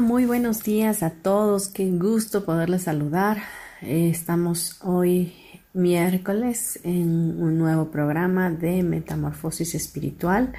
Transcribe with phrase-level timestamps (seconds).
[0.00, 1.68] Muy buenos días a todos.
[1.68, 3.42] Qué gusto poderles saludar.
[3.82, 5.34] Eh, estamos hoy
[5.74, 10.54] miércoles en un nuevo programa de Metamorfosis Espiritual.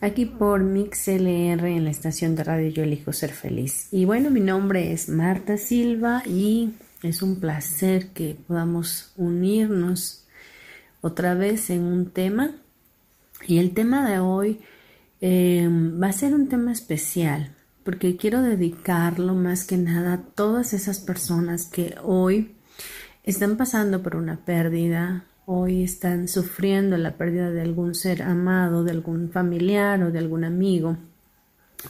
[0.00, 3.86] Aquí por MixLR en la estación de radio Yo elijo ser feliz.
[3.92, 10.26] Y bueno, mi nombre es Marta Silva y es un placer que podamos unirnos
[11.00, 12.56] otra vez en un tema.
[13.46, 14.60] Y el tema de hoy
[15.20, 17.54] eh, va a ser un tema especial
[17.84, 22.56] porque quiero dedicarlo más que nada a todas esas personas que hoy
[23.22, 28.92] están pasando por una pérdida, hoy están sufriendo la pérdida de algún ser amado, de
[28.92, 30.96] algún familiar o de algún amigo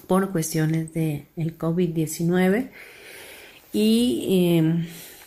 [0.09, 2.71] por cuestiones de el COVID-19
[3.73, 4.87] y em,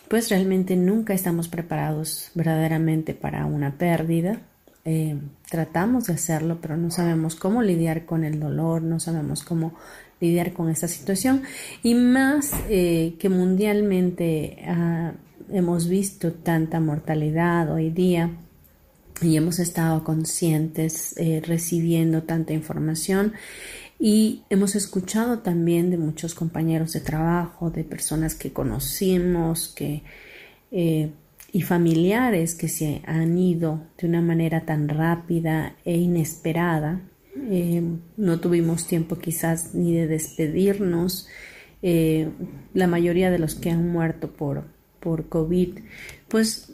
[0.09, 4.41] pues realmente nunca estamos preparados verdaderamente para una pérdida.
[4.85, 9.73] Em, tratamos de hacerlo, pero no sabemos cómo lidiar con el dolor, no sabemos cómo
[10.19, 11.43] lidiar con esta situación.
[11.83, 15.13] Y más eh, que mundialmente ah,
[15.51, 18.31] hemos visto tanta mortalidad hoy día
[19.21, 23.33] y hemos estado conscientes eh, recibiendo tanta información.
[23.99, 30.03] Y hemos escuchado también de muchos compañeros de trabajo, de personas que conocimos, que
[30.71, 31.09] eh,
[31.51, 37.01] y familiares que se han ido de una manera tan rápida e inesperada
[37.49, 37.81] eh,
[38.17, 41.27] no tuvimos tiempo quizás ni de despedirnos.
[41.81, 42.29] Eh,
[42.73, 44.65] la mayoría de los que han muerto por,
[44.99, 45.79] por COVID,
[46.27, 46.73] pues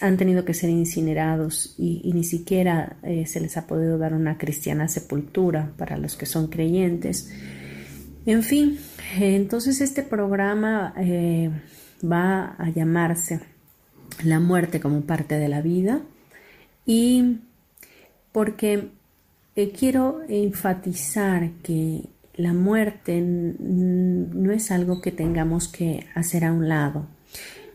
[0.00, 4.38] han tenido que ser incinerados y, ni siquiera eh, se les ha podido dar una
[4.38, 7.30] cristiana sepultura para los que son creyentes.
[8.24, 8.78] En fin,
[9.18, 10.94] entonces este programa
[12.02, 13.40] va a llamarse
[14.24, 16.00] La muerte como parte de la vida
[16.86, 17.40] y
[18.32, 18.90] porque
[19.56, 22.02] eh, quiero enfatizar que
[22.36, 27.06] la muerte no es algo que tengamos que hacer a un lado.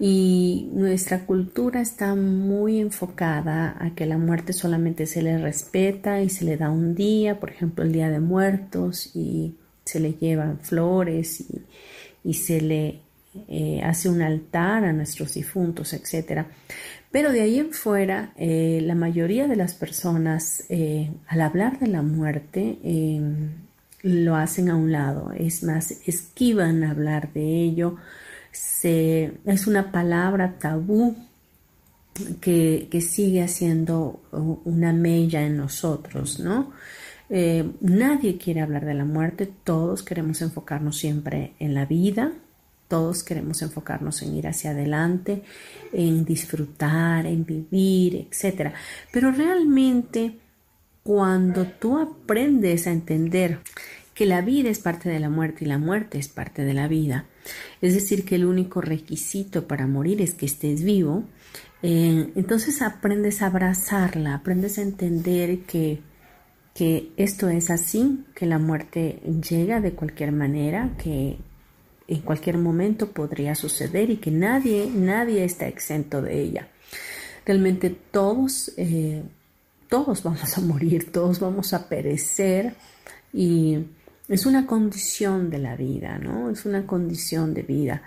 [0.02, 6.30] Y nuestra cultura está muy enfocada a que la muerte solamente se le respeta y
[6.30, 10.60] se le da un día, por ejemplo el Día de Muertos, y se le llevan
[10.60, 11.46] flores
[12.24, 13.02] y, se le
[13.48, 16.46] eh, hace un altar a nuestros difuntos, etc.
[17.12, 21.88] Pero de ahí en fuera, eh, la mayoría de las personas, eh, al hablar de
[21.88, 23.50] la muerte, em,
[24.04, 27.98] lo hacen a un lado, es más, esquivan hablar de ello,
[28.82, 31.16] es una palabra tabú
[32.42, 34.22] que, sigue haciendo
[34.66, 36.72] una mella en nosotros, ¿no?
[37.30, 42.34] Eh, nadie quiere hablar de la muerte, todos queremos enfocarnos siempre en la vida,
[42.90, 45.44] todos queremos enfocarnos en ir hacia adelante,
[45.94, 48.74] en disfrutar, en vivir, etc.
[49.14, 50.40] Pero realmente
[51.04, 53.60] cuando tú aprendes a entender
[54.14, 56.88] que la vida es parte de la muerte y la muerte es parte de la
[56.90, 57.26] vida,
[57.80, 61.24] es decir, que el único requisito para morir es que estés vivo,
[61.82, 66.02] eh, entonces aprendes a abrazarla, aprendes a entender que,
[66.74, 71.38] que esto es así, que la muerte llega de cualquier manera, que,
[72.10, 76.68] en cualquier momento podría suceder y que nadie, nadie está exento de ella.
[77.46, 79.24] Realmente todos, eh,
[79.88, 82.74] todos vamos a morir, todos vamos a perecer
[83.32, 83.86] y
[84.28, 86.50] es una condición de la vida, ¿no?
[86.50, 88.02] Es una condición de vida.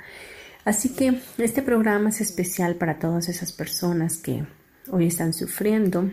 [0.64, 4.44] Así que este programa es especial para todas esas personas que
[4.90, 6.10] hoy están sufriendo,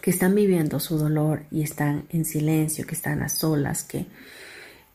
[0.00, 4.06] que están viviendo su dolor y están en silencio, que están a solas, que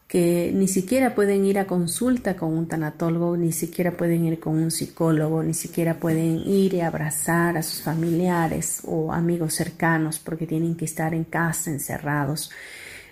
[0.10, 4.56] que ni siquiera pueden ir a consulta con un tanatólogo, ni siquiera pueden ir con
[4.56, 10.48] un psicólogo, ni siquiera pueden ir y abrazar a sus familiares o amigos cercanos porque
[10.48, 12.50] tienen que estar en casa encerrados.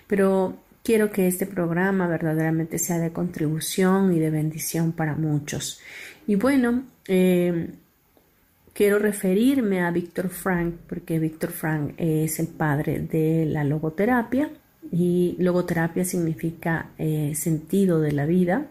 [0.08, 5.80] Pero quiero que este programa verdaderamente sea de contribución y de bendición para muchos.
[6.26, 7.74] Y bueno, eh,
[8.72, 14.50] quiero referirme a Víctor Frank porque Víctor Frank es el padre de la logoterapia
[14.92, 18.66] y logoterapia significa eh, sentido de la vida.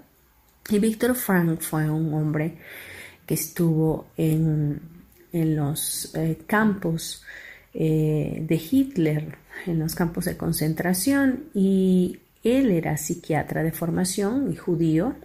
[0.69, 2.57] Y Víctor Frank fue un hombre
[3.25, 4.81] que estuvo en,
[5.31, 7.23] los eh, campos
[7.73, 14.55] eh, de Hitler, en los campos de concentración, y él era psiquiatra de formación y
[14.55, 15.15] judío,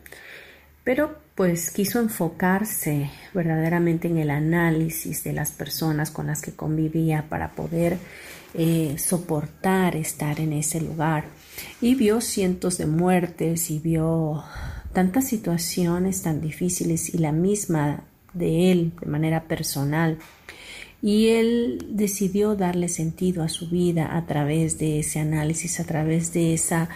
[0.84, 7.28] pero pues quiso enfocarse verdaderamente en el análisis de las personas con las que convivía
[7.28, 7.98] para poder
[8.54, 11.24] eh, soportar estar en ese lugar.
[11.80, 14.44] Y vio cientos de muertes y vio
[14.92, 18.04] tantas situaciones tan difíciles y la misma
[18.34, 20.18] de él de manera personal.
[21.00, 26.32] Y él decidió darle sentido a su vida a través de ese análisis, a través
[26.32, 26.88] de esa,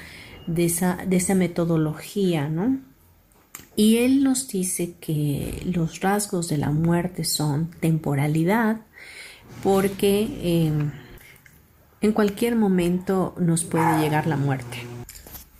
[0.47, 2.79] de esa, de esa metodología, ¿no?
[3.75, 8.81] Y él nos dice que los rasgos de la muerte son temporalidad,
[9.63, 10.73] porque eh,
[12.01, 14.79] en cualquier momento nos puede llegar la muerte.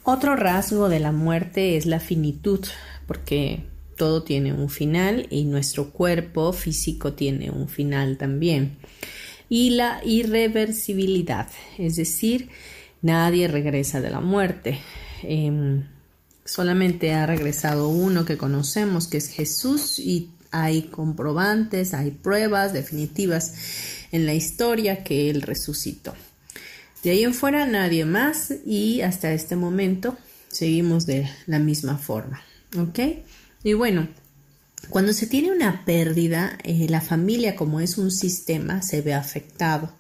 [0.03, 2.65] Otro rasgo de la muerte es la finitud,
[3.07, 3.65] porque
[3.97, 8.77] todo tiene un final y nuestro cuerpo físico tiene un final también.
[9.49, 11.49] Y la irreversibilidad,
[11.79, 12.51] es decir,
[13.03, 14.79] nadie regresa de la muerte.
[15.23, 15.85] Em,
[16.45, 23.55] solamente ha regresado uno que conocemos, que es Jesús, y hay comprobantes, hay pruebas definitivas
[24.13, 26.15] en la historia que Él resucitó.
[27.07, 30.17] De ahí en fuera nadie más y hasta este momento
[30.49, 32.43] seguimos de la misma forma.
[32.77, 32.99] ¿Ok?
[33.63, 34.09] Y bueno,
[34.91, 39.93] cuando se tiene una pérdida, eh, la familia como es un sistema se ve afectado.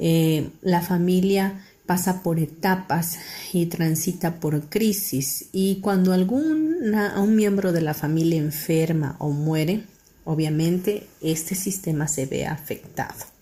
[0.00, 3.20] Eh, la familia pasa por etapas
[3.52, 9.84] y transita por crisis y cuando alguna, un miembro de la familia enferma o muere,
[10.24, 13.35] obviamente este sistema se ve afectado.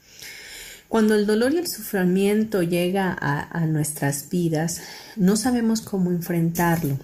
[0.94, 4.80] Cuando el dolor y el sufrimiento llega a, nuestras vidas,
[5.16, 7.00] no sabemos cómo enfrentarlo.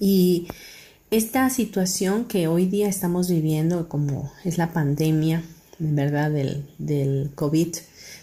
[0.00, 0.48] Y
[1.10, 5.42] esta situación que hoy día estamos viviendo, como es la pandemia,
[5.78, 6.30] ¿verdad?
[6.30, 7.76] Del, COVID,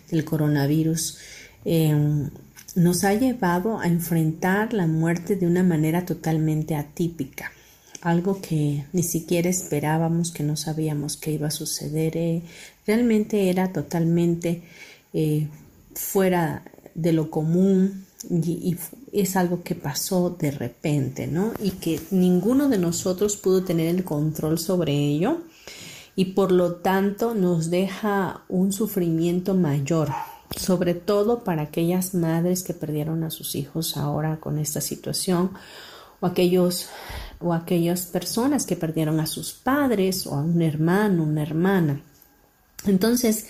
[0.09, 1.19] del coronavirus,
[1.65, 2.31] em,
[2.73, 7.51] nos ha llevado a enfrentar la muerte de una manera totalmente atípica
[8.03, 12.17] algo que ni siquiera esperábamos, que no sabíamos que iba a suceder.
[12.17, 12.41] Eh,
[12.85, 14.63] realmente era totalmente
[15.13, 15.47] eh,
[15.95, 16.63] fuera
[16.95, 18.77] de lo común y,
[19.11, 21.53] es algo que pasó de repente, ¿no?
[21.61, 25.41] Y que ninguno de nosotros pudo tener el control sobre ello
[26.15, 30.09] y por lo tanto nos deja un sufrimiento mayor,
[30.57, 35.51] sobre todo para aquellas madres que perdieron a sus hijos ahora con esta situación
[36.19, 36.89] o aquellos
[37.39, 42.01] o aquellas personas que perdieron a sus padres o a un hermano, una hermana.
[42.85, 43.47] Entonces,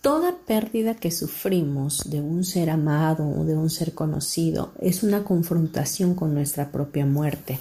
[0.00, 5.24] toda pérdida que sufrimos de un ser amado o de un ser conocido es una
[5.24, 7.60] confrontación con nuestra propia muerte.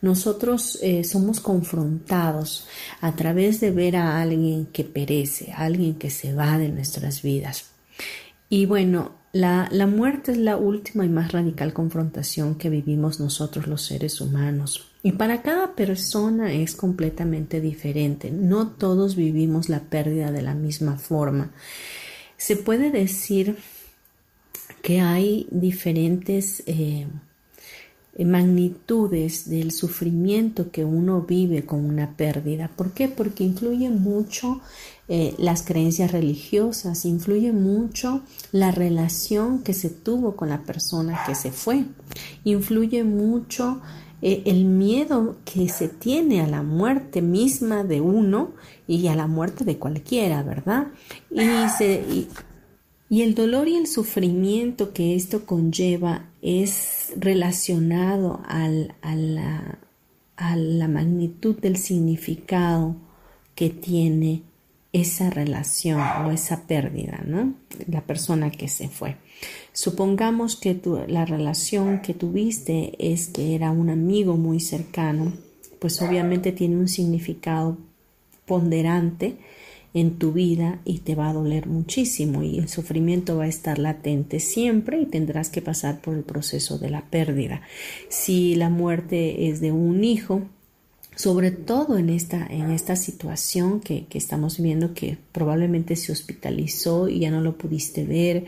[0.00, 2.66] Nosotros eh, somos confrontados
[3.00, 7.22] a través de ver a alguien que perece, a alguien que se va de nuestras
[7.22, 7.66] vidas.
[8.48, 13.82] Y bueno, la, muerte es la última y más radical confrontación que vivimos nosotros los
[13.82, 14.88] seres humanos.
[15.02, 18.30] Y para cada persona es completamente diferente.
[18.30, 21.50] No todos vivimos la pérdida de la misma forma.
[22.36, 23.56] Se puede decir
[24.82, 27.06] que hay diferentes eh,
[28.18, 32.70] magnitudes del sufrimiento que uno vive con una pérdida.
[32.74, 33.08] ¿Por qué?
[33.08, 34.60] Porque influye mucho
[35.08, 38.20] eh, las creencias religiosas, influye mucho
[38.52, 41.84] la relación que se tuvo con la persona que se fue,
[42.44, 43.80] influye mucho
[44.20, 48.52] eh, el miedo que se tiene a la muerte misma de uno
[48.86, 50.88] y a la muerte de cualquiera, ¿verdad?
[51.30, 52.28] Y, y
[53.20, 61.76] el dolor y el sufrimiento que esto conlleva es relacionado al, a la magnitud del
[61.76, 62.96] significado
[63.54, 64.42] que tiene
[64.94, 67.52] esa relación o esa pérdida, ¿no?
[67.86, 69.16] La persona que se fue.
[69.72, 75.32] Supongamos que la relación que tuviste es que era un amigo muy cercano,
[75.78, 77.76] pues obviamente tiene un significado
[78.46, 79.36] ponderante
[79.94, 83.78] en tu vida y te va a doler muchísimo y el sufrimiento va a estar
[83.78, 87.62] latente siempre y tendrás que pasar por el proceso de la pérdida.
[88.08, 90.42] Si la muerte es de un hijo,
[91.14, 97.20] sobre todo en esta, en esta situación que, estamos viendo que probablemente se hospitalizó y
[97.20, 98.46] ya no lo pudiste ver.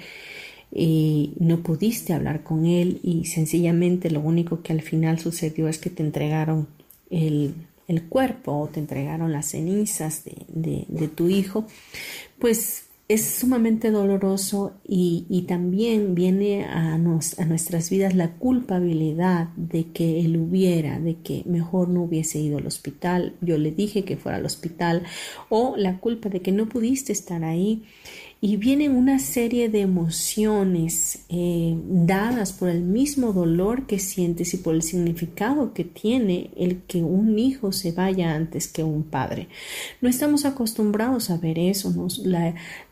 [0.77, 5.79] y no pudiste hablar con él y sencillamente lo único que al final sucedió es
[5.79, 6.67] que te entregaron
[7.11, 7.55] el,
[8.09, 11.67] cuerpo o te entregaron las cenizas de, de tu hijo,
[12.38, 20.21] pues es sumamente doloroso y, también viene a, a, nuestras vidas la culpabilidad de que
[20.21, 24.38] él hubiera, de que mejor no hubiese ido al hospital, yo le dije que fuera
[24.38, 25.03] al hospital,
[25.50, 27.85] o la culpa de que no pudiste estar ahí
[28.45, 34.59] y vienen una serie de emociones eh, dadas por el mismo dolor que sientes y
[34.59, 39.49] por el significado que tiene el que un hijo se vaya antes que un padre.
[40.03, 41.91] No estamos acostumbrados a ver eso.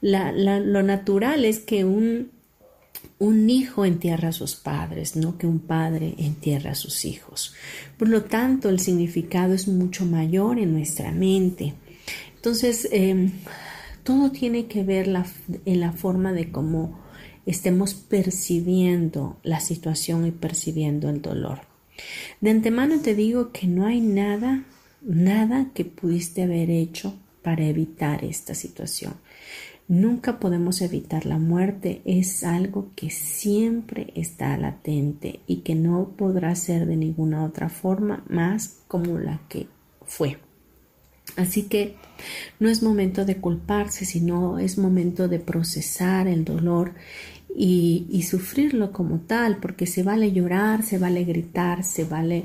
[0.01, 2.31] lo natural es que un,
[3.19, 7.53] un hijo entierra a sus padres, no que un padre entierra a sus hijos.
[7.99, 11.75] Por lo tanto, el significado es mucho mayor en nuestra mente.
[12.37, 13.33] Entonces, em,
[14.03, 15.09] todo tiene que ver
[15.65, 16.99] en la forma de cómo
[17.47, 21.61] estemos percibiendo la situación y percibiendo el dolor.
[22.41, 24.65] De antemano te digo que no hay nada,
[25.03, 29.15] nada que pudiste haber hecho para evitar esta situación.
[29.89, 36.55] Nunca podemos evitar la muerte, es algo que siempre está latente y que no podrá
[36.55, 39.67] ser de ninguna otra forma más como la que
[40.07, 40.39] fue.
[41.37, 41.97] Así que
[42.61, 46.93] no es momento de culparse, sino es momento de procesar el dolor
[47.55, 52.45] y, sufrirlo como tal, porque se vale llorar, se vale gritar, se vale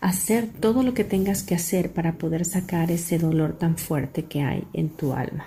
[0.00, 4.42] hacer todo lo que tengas que hacer para poder sacar ese dolor tan fuerte que
[4.42, 5.46] hay en tu alma.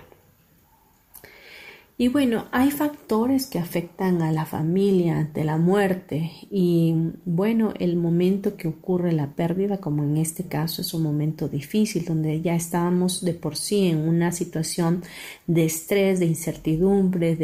[2.03, 6.93] Y bueno, hay factores que afectan a la familia ante la muerte y
[7.23, 12.03] bueno, el momento que ocurre la pérdida, como en este caso es un momento difícil,
[12.03, 15.01] donde ya estábamos de por sí en una situación
[15.47, 17.37] de estrés, de incertidumbre,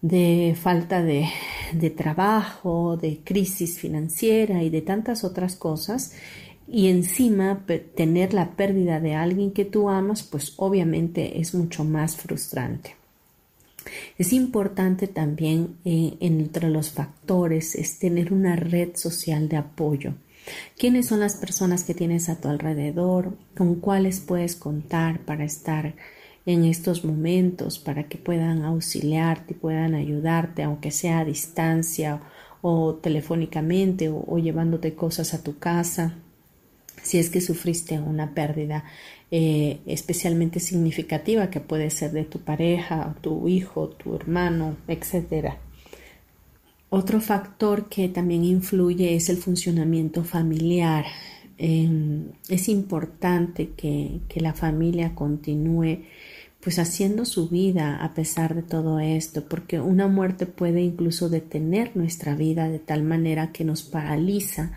[0.00, 1.28] de, falta de,
[1.72, 6.12] de trabajo, de crisis financiera y de tantas otras cosas,
[6.68, 7.66] y encima
[7.96, 12.99] tener la pérdida de alguien que tú amas, pues obviamente es mucho más frustrante.
[14.18, 20.14] Es importante también eh, entre los factores es tener una red social de apoyo.
[20.76, 23.36] ¿Quiénes son las personas que tienes a tu alrededor?
[23.56, 25.94] ¿Con cuáles puedes contar para estar
[26.46, 32.22] en estos momentos, para que puedan auxiliarte puedan ayudarte, aunque sea a distancia
[32.62, 36.16] o telefónicamente o llevándote cosas a tu casa?
[37.02, 38.84] Si es que sufriste una pérdida
[39.32, 45.54] eh, especialmente significativa que puede ser de tu pareja, tu hijo, tu hermano, etc.
[46.88, 51.04] Otro factor que también influye es el funcionamiento familiar.
[51.58, 55.98] Em, es importante que, que, la familia continúe
[56.60, 61.96] pues haciendo su vida a pesar de todo esto, porque una muerte puede incluso detener
[61.96, 64.72] nuestra vida de tal manera que nos paraliza.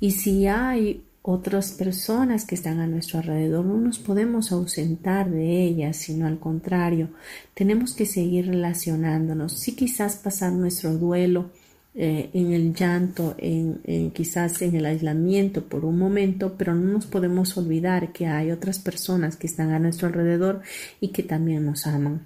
[0.00, 3.64] Y si hay otras personas que están a nuestro alrededor.
[3.64, 7.10] No nos podemos ausentar de ellas, sino al contrario,
[7.54, 9.52] tenemos que seguir relacionándonos.
[9.52, 11.50] Sí quizás pasar nuestro duelo
[11.94, 17.06] eh, en el llanto, en, quizás en el aislamiento por un momento, pero no nos
[17.06, 20.62] podemos olvidar que hay otras personas que están a nuestro alrededor
[21.00, 22.22] y que también nos aman.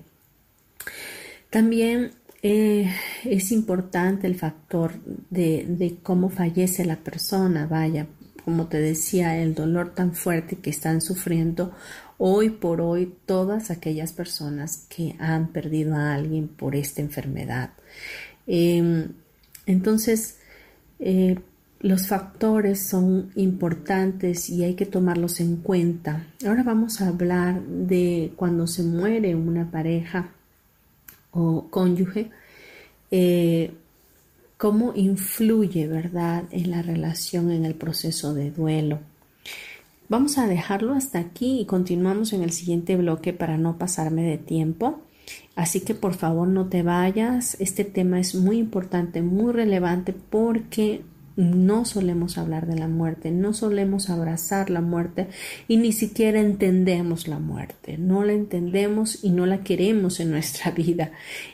[1.51, 2.91] También eh,
[3.25, 4.93] es importante el factor
[5.31, 8.07] de, de, cómo fallece la persona, vaya,
[8.45, 11.73] como te decía, el dolor tan fuerte que están sufriendo
[12.19, 17.71] hoy por hoy todas aquellas personas que han perdido a alguien por esta enfermedad.
[18.47, 19.13] Em,
[19.67, 20.39] entonces,
[20.99, 21.39] eh,
[21.81, 26.27] los factores son importantes y hay que tomarlos en cuenta.
[26.47, 30.31] Ahora vamos a hablar de cuando se muere una pareja
[31.31, 32.31] o cónyuge.
[33.11, 33.73] Eh,
[34.57, 39.01] cómo influye, ¿verdad?, en la relación, en el proceso de duelo.
[40.09, 44.39] Vamos a dejarlo hasta aquí y continuamos en el siguiente bloque para no pasarme de
[44.39, 45.01] tiempo.
[45.57, 47.57] Así que por favor no te vayas.
[47.59, 51.03] Este tema es muy importante, muy relevante porque
[51.37, 55.29] no solemos hablar de la muerte, no solemos abrazar la muerte
[55.67, 57.99] y ni siquiera entendemos la muerte.
[57.99, 61.13] No la entendemos y no la queremos en nuestra vida.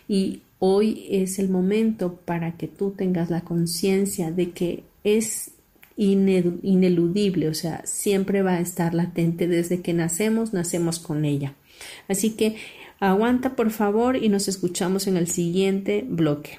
[0.09, 5.53] Y Hoy es el momento para que tú tengas la conciencia de que es
[5.97, 11.55] ineludible, o sea, siempre va a estar latente desde que nacemos, nacemos con ella.
[12.09, 12.57] Así que
[13.01, 16.59] aguanta por favor y nos escuchamos en el siguiente bloque.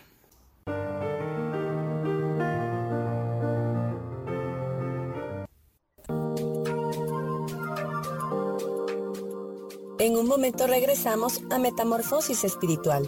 [9.99, 13.07] En un momento regresamos a Metamorfosis Espiritual.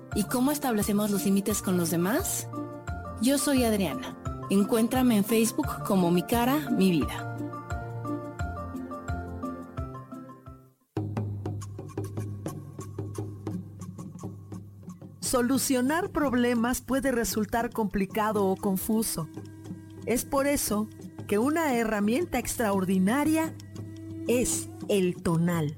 [0.15, 2.47] y cómo establecemos los límites con los demás?
[3.21, 4.17] Yo soy Adriana.
[4.49, 7.37] Encuéntrame en Facebook como Mi Cara, Mi Vida.
[15.21, 19.29] Solucionar problemas puede resultar complicado o confuso.
[20.05, 20.89] Es por eso
[21.27, 23.55] que una herramienta extraordinaria
[24.27, 25.77] es el tonal.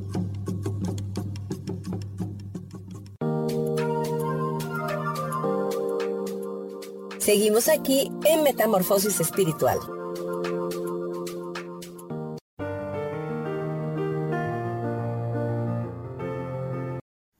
[7.31, 9.77] Seguimos aquí en Metamorfosis Espiritual.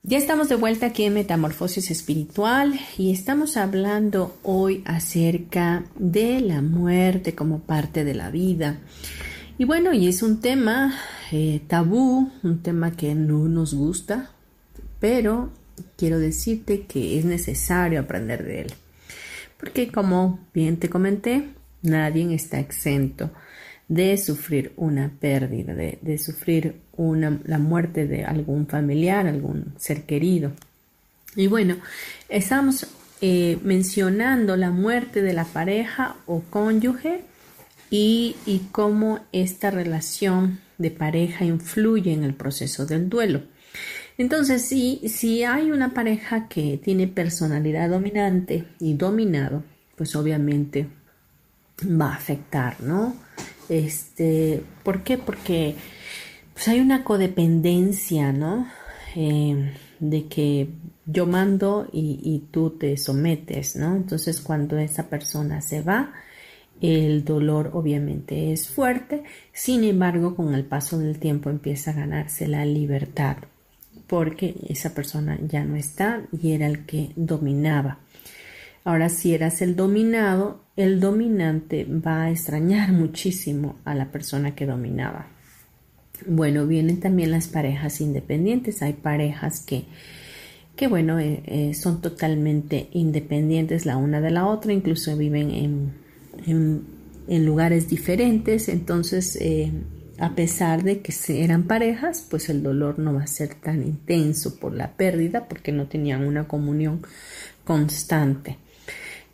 [0.02, 6.62] Ya estamos de vuelta aquí en Metamorfosis Espiritual y estamos hablando hoy acerca de la
[6.62, 8.78] muerte como parte de la vida.
[9.58, 10.94] Y bueno, y es un tema
[11.32, 14.30] eh, tabú, un tema que no nos gusta,
[15.00, 15.50] pero
[15.98, 18.74] quiero decirte que es necesario aprender de él
[19.62, 21.50] porque como bien te comenté,
[21.82, 23.30] nadie está exento
[23.86, 30.50] de sufrir una pérdida, de, sufrir la muerte de algún familiar, algún ser querido.
[31.36, 31.76] Y bueno,
[32.28, 32.88] estamos
[33.20, 37.22] eh, mencionando la muerte de la pareja o cónyuge
[37.88, 43.42] y cómo esta relación de pareja influye en el proceso del duelo.
[44.22, 49.64] Entonces, si, si hay una pareja que tiene personalidad dominante y dominado,
[49.96, 50.86] pues obviamente
[51.84, 53.16] va a afectar, ¿no?
[53.68, 55.18] Este, ¿por qué?
[55.18, 55.74] Porque
[56.54, 58.68] pues hay una codependencia, ¿no?
[59.16, 60.68] Eh, de que
[61.04, 63.96] yo mando y, tú te sometes, ¿no?
[63.96, 66.12] Entonces cuando esa persona se va,
[66.80, 72.46] el dolor obviamente es fuerte, sin embargo con el paso del tiempo empieza a ganarse
[72.46, 73.38] la libertad
[74.12, 78.00] porque esa persona ya no está y era el que dominaba.
[78.84, 84.66] Ahora, si eras el dominado, el dominante va a extrañar muchísimo a la persona que
[84.66, 85.28] dominaba.
[86.26, 88.82] Bueno, vienen también las parejas independientes.
[88.82, 89.86] Hay parejas que,
[90.76, 96.84] que bueno, eh, eh, son totalmente independientes la una de la otra, incluso viven en,
[97.26, 98.68] en, lugares diferentes.
[98.68, 99.72] Entonces, eh,
[100.22, 104.54] a pesar de que eran parejas, pues el dolor no va a ser tan intenso
[104.54, 107.02] por la pérdida porque no tenían una comunión
[107.64, 108.56] constante.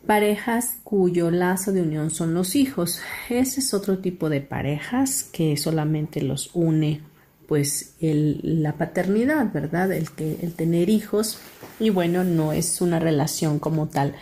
[0.07, 3.01] Parejas cuyo lazo de unión son los hijos.
[3.29, 7.01] Ese es otro tipo de parejas que solamente los une
[7.47, 9.91] pues la paternidad, ¿verdad?
[9.91, 11.37] El, el tener hijos.
[11.79, 14.15] Y bueno, no es una relación como tal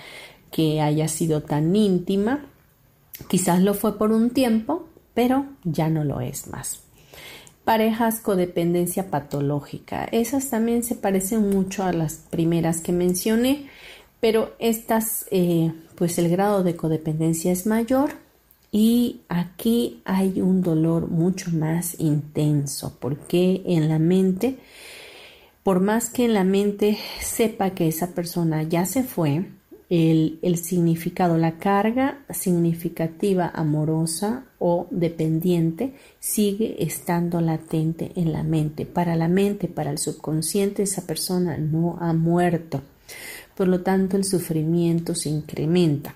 [0.52, 2.46] que haya sido tan íntima.
[3.30, 6.84] Quizás lo fue por un tiempo, pero ya no lo es más.
[7.66, 10.08] Parejas codependencia patológica.
[10.12, 13.68] Esas también se parecen mucho a las primeras que mencioné,
[14.20, 18.12] pero estas, eh, pues el grado de codependencia es mayor
[18.72, 24.60] Y aquí hay un dolor mucho más intenso, porque en la mente,
[25.64, 29.48] por más que en la mente sepa que esa persona ya se fue,
[29.90, 38.86] el, el, significado, la carga significativa amorosa o dependiente sigue estando latente en la mente.
[38.86, 42.82] Para la mente, para el subconsciente, esa persona no ha muerto.
[43.56, 46.16] Por lo tanto, el sufrimiento se incrementa.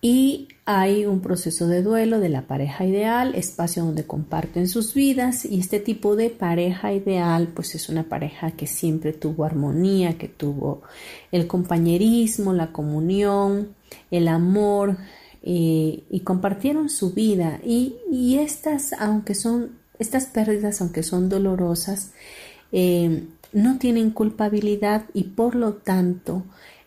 [0.00, 5.44] Y hay un proceso de duelo de la pareja ideal, espacio donde comparten sus vidas
[5.44, 10.28] y este tipo de pareja ideal pues es una pareja que siempre tuvo armonía, que
[10.28, 10.82] tuvo
[11.32, 13.74] el compañerismo, la comunión,
[14.10, 14.96] el amor
[15.48, 22.10] y compartieron su vida y, y, estas, aunque son, estas pérdidas, aunque son dolorosas,
[22.72, 26.42] eh, no tienen culpabilidad y por lo tanto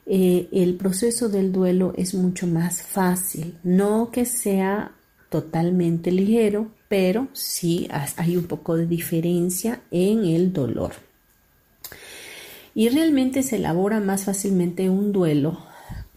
[0.05, 3.57] eh, el proceso del duelo es mucho más fácil.
[3.63, 4.91] No que sea
[5.29, 10.93] totalmente ligero, pero sí hay un poco de diferencia en el dolor.
[12.75, 15.68] Y realmente se elabora más fácilmente un duelo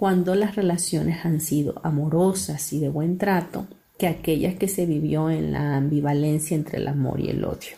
[0.02, 5.30] cuando las relaciones han sido amorosas y de buen trato que aquellas que se vivió
[5.30, 7.76] en la ambivalencia entre el amor y el odio.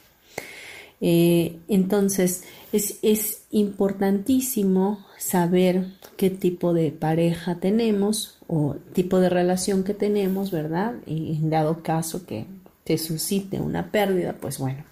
[1.02, 5.84] Eh, entonces, es, importantísimo saber
[6.16, 10.94] qué tipo de pareja tenemos o tipo de relación que tenemos, ¿verdad?
[11.04, 12.46] Y en dado caso que
[12.84, 14.82] te suscite una pérdida, pues bueno,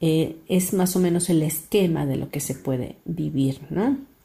[0.00, 4.15] eh, es más o menos el esquema de lo que se puede vivir, ¿no?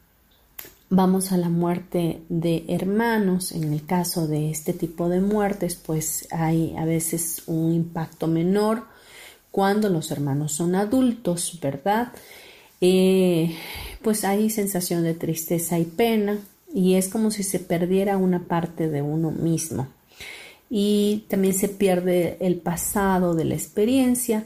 [0.93, 3.54] Vamos a la muerte de hermanos.
[3.54, 8.84] En el caso de este tipo de muertes, pues hay a veces un impacto menor
[9.51, 12.12] cuando los hermanos son adultos, ¿verdad?
[12.82, 13.56] Eh,
[14.01, 16.39] pues hay sensación de tristeza y pena
[16.73, 19.88] y es como si se perdiera una parte de uno mismo.
[20.69, 24.43] Y también se pierde el pasado de la experiencia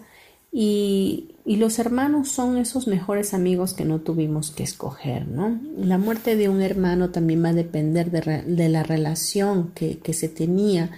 [0.58, 5.60] y, los hermanos son esos mejores amigos que no tuvimos que escoger, ¿no?
[5.78, 10.92] La muerte de un hermano también va a depender de, la relación que, se tenía,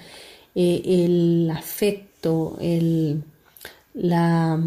[0.56, 3.24] eh, el afecto, el
[3.94, 4.62] la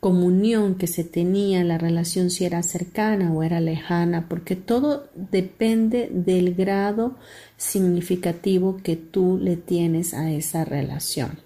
[0.00, 6.10] comunión que se tenía, la relación si era cercana o era lejana, porque todo depende
[6.12, 7.16] del grado
[7.56, 11.43] significativo que tú le tienes a esa relación.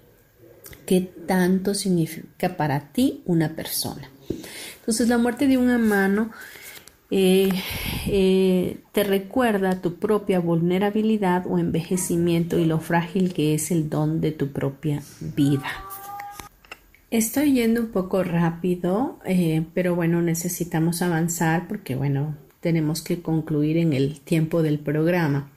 [0.89, 4.09] ¿Qué tanto significa para ti una persona?
[4.79, 6.31] Entonces la muerte de un hermano
[7.11, 7.51] eh,
[8.07, 14.19] eh, te recuerda tu propia vulnerabilidad o envejecimiento y lo frágil que es el don
[14.19, 15.69] de tu propia vida.
[17.11, 23.77] Estoy yendo un poco rápido, eh, pero bueno, necesitamos avanzar porque bueno, tenemos que concluir
[23.77, 25.51] en el tiempo del programa.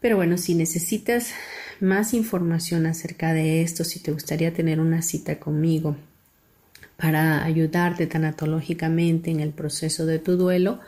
[0.00, 1.34] Pero bueno, si necesitas
[1.82, 5.96] más información acerca de esto, si te gustaría tener una cita conmigo
[6.96, 10.78] para ayudarte tanatológicamente en el proceso de tu duelo,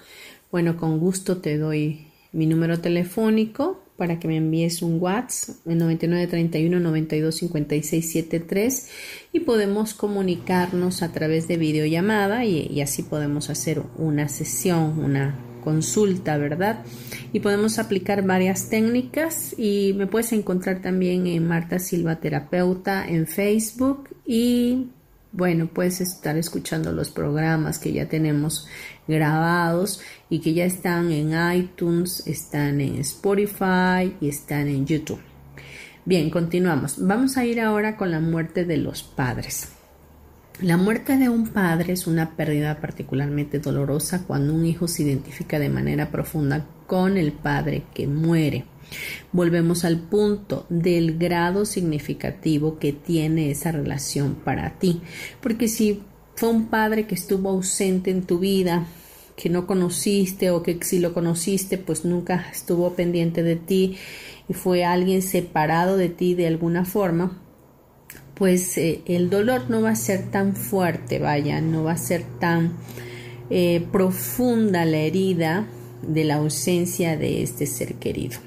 [0.52, 5.78] bueno, con gusto te doy mi número telefónico para que me envíes un WhatsApp en
[5.78, 7.37] 9931 92
[7.83, 8.88] 73
[9.33, 15.38] y podemos comunicarnos a través de videollamada y, y así podemos hacer una sesión, una
[15.64, 16.85] consulta, ¿verdad?
[17.33, 23.27] Y podemos aplicar varias técnicas y me puedes encontrar también en Marta Silva Terapeuta en
[23.27, 24.90] Facebook y
[25.33, 28.68] bueno, puedes estar escuchando los programas que ya tenemos
[29.09, 30.00] grabados
[30.31, 35.20] y que ya están en iTunes, están en Spotify y están en YouTube.
[36.05, 37.05] Bien, continuamos.
[37.05, 39.73] Vamos a ir ahora con la muerte de los padres.
[40.60, 45.58] La muerte de un padre es una pérdida particularmente dolorosa cuando un hijo se identifica
[45.58, 48.64] de manera profunda con el padre que muere.
[49.32, 55.00] Volvemos al punto del grado significativo que tiene esa relación para ti.
[55.40, 56.02] Porque si
[56.36, 58.86] fue un padre que estuvo ausente en tu vida,
[59.34, 63.96] que no conociste o que si lo conociste pues nunca estuvo pendiente de ti
[64.48, 67.40] y fue alguien separado de ti de alguna forma,
[68.34, 72.22] pues eh, el dolor no va a ser tan fuerte, vaya, no va a ser
[72.40, 72.76] tan
[73.50, 75.66] eh, profunda la herida
[76.02, 78.38] de la ausencia de este ser querido.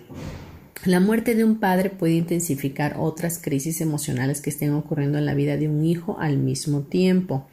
[0.85, 5.33] La muerte de un padre puede intensificar otras crisis emocionales que estén ocurriendo en la
[5.33, 7.47] vida de un hijo al mismo tiempo.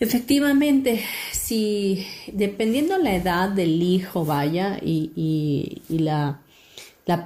[0.00, 1.00] Efectivamente,
[1.32, 6.40] si dependiendo la edad del hijo vaya y, la,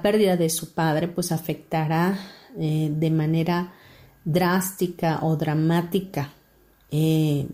[0.01, 2.17] pérdida de su padre, pues afectará
[2.57, 3.73] eh, de manera
[4.31, 6.29] drástica o dramática
[6.91, 7.47] eh,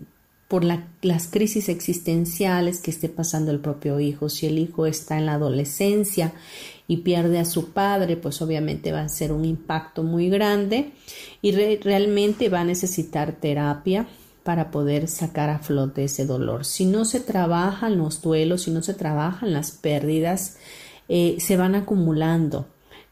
[0.46, 4.28] por las crisis existenciales que esté pasando el propio hijo.
[4.28, 6.32] Si el hijo está en la adolescencia
[6.86, 10.92] y pierde a su padre, pues obviamente va a ser un impacto muy grande
[11.42, 14.06] y realmente va a necesitar terapia
[14.44, 16.64] para poder sacar a flote ese dolor.
[16.64, 20.58] Si no se trabajan los duelos, si no se trabajan las pérdidas,
[21.08, 22.66] eh, se van acumulando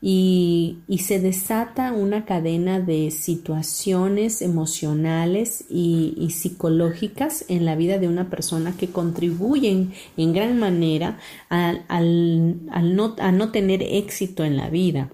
[0.06, 8.28] y, se desata una cadena de situaciones emocionales y, psicológicas en la vida de una
[8.28, 11.18] persona que contribuyen en gran manera
[11.50, 15.10] no, a no tener éxito en la vida,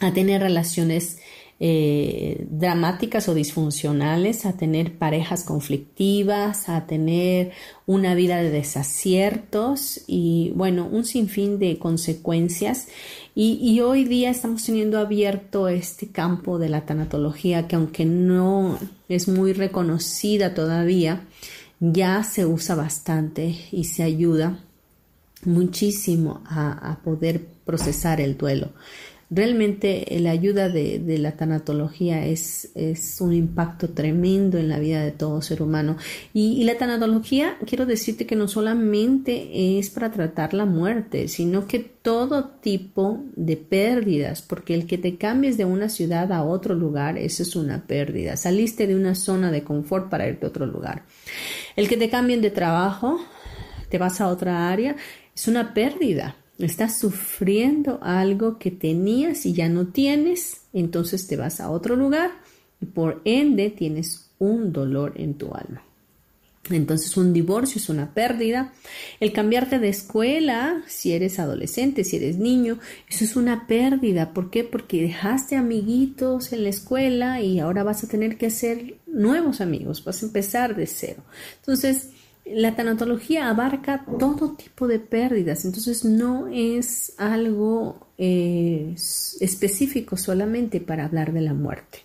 [0.00, 1.18] a tener relaciones
[1.60, 7.52] eh, dramáticas o disfuncionales, a tener parejas conflictivas, a tener
[7.86, 12.88] una vida de desaciertos y bueno, un sinfín de consecuencias.
[13.36, 19.26] Y, hoy día estamos teniendo abierto este campo de la tanatología que aunque no es
[19.26, 21.22] muy reconocida todavía,
[21.80, 24.60] ya se usa bastante y se ayuda
[25.44, 28.70] muchísimo a poder procesar el duelo.
[29.34, 35.10] Realmente la ayuda de, la tanatología es, es, un impacto tremendo en la vida de
[35.10, 35.96] todo ser humano.
[36.32, 41.80] Y, la tanatología, quiero decirte que no solamente es para tratar la muerte, sino que
[41.80, 47.18] todo tipo de pérdidas, porque el que te cambies de una ciudad a otro lugar,
[47.18, 48.36] eso es una pérdida.
[48.36, 51.02] Saliste de una zona de confort para irte a otro lugar.
[51.74, 53.18] El que te cambien de trabajo,
[53.88, 54.94] te vas a otra área,
[55.34, 61.60] es una pérdida Estás sufriendo algo que tenías y ya no tienes, entonces te vas
[61.60, 62.30] a otro lugar
[62.80, 65.82] y por ende tienes un dolor en tu alma.
[66.70, 68.72] Entonces un divorcio es una pérdida.
[69.20, 74.32] El cambiarte de escuela, si eres adolescente, si eres niño, eso es una pérdida.
[74.32, 74.64] ¿Por qué?
[74.64, 80.04] Porque dejaste amiguitos en la escuela y ahora vas a tener que hacer nuevos amigos,
[80.04, 81.22] vas a empezar de cero.
[81.58, 82.10] Entonces,
[82.44, 88.94] la tanatología abarca todo tipo de pérdidas, entonces no es algo eh,
[89.40, 92.00] específico solamente para hablar de la muerte.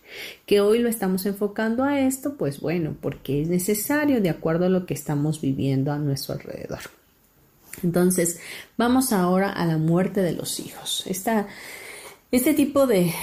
[0.46, 4.70] Que hoy lo estamos enfocando a esto, pues bueno, porque es necesario de acuerdo a
[4.70, 6.80] lo que estamos viviendo a nuestro alrededor.
[7.84, 8.40] Entonces,
[8.78, 11.06] vamos ahora a la muerte de los hijos.
[12.32, 13.14] este tipo de,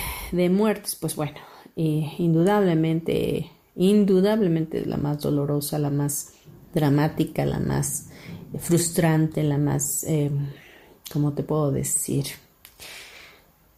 [0.51, 1.39] muertes, pues bueno,
[1.77, 6.36] eh, indudablemente, indudablemente la más dolorosa, la más
[6.77, 8.11] dramática, la más
[8.59, 10.31] frustrante, la más, eh,
[11.11, 12.27] ¿cómo te puedo decir?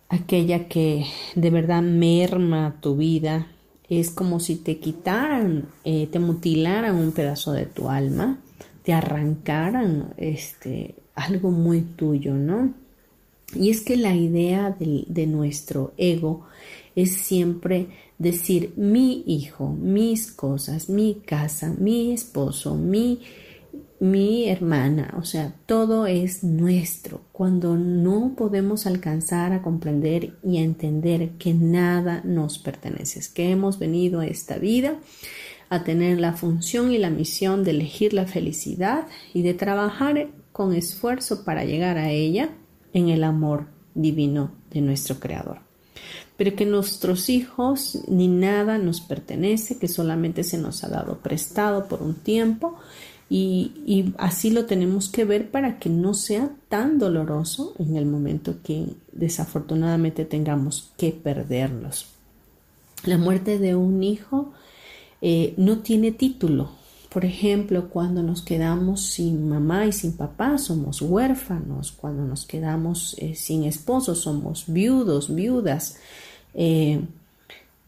[0.09, 1.07] Aquella que
[1.37, 3.47] de verdad merma tu vida.
[3.89, 8.39] Es como si te quitaran, eh, te mutilaran un pedazo de tu alma,
[8.83, 12.75] te arrancaran este, algo muy tuyo, ¿no?
[13.55, 16.47] Y es que la idea de, de nuestro ego
[16.95, 17.87] es siempre
[18.19, 23.21] decir mi hijo, mis cosas, mi casa, mi esposo, mi,
[24.01, 27.23] mi hermana, o sea, todo es nuestro.
[27.33, 33.79] Cuando no podemos alcanzar a comprender y a entender que nada nos pertenece, que hemos
[33.79, 34.97] venido a esta vida
[35.71, 40.75] a tener la función y la misión de elegir la felicidad y de trabajar con
[40.75, 42.51] esfuerzo para llegar a ella
[42.93, 45.68] en el amor divino de nuestro Creador
[46.39, 51.89] pero que nuestros hijos ni nada nos pertenece, que solamente se nos ha dado prestado
[51.89, 52.79] por un tiempo
[53.29, 58.63] y, así lo tenemos que ver para que no sea tan doloroso en el momento
[58.63, 62.07] que desafortunadamente tengamos que perderlos.
[63.05, 64.53] La muerte de un hijo
[65.21, 66.71] eh, no tiene título.
[67.11, 71.93] Por ejemplo, cuando nos quedamos sin mamá y sin papá, somos huérfanos.
[71.93, 75.99] Cuando nos quedamos eh, sin esposo, somos viudos, viudas.
[76.61, 77.01] Eh,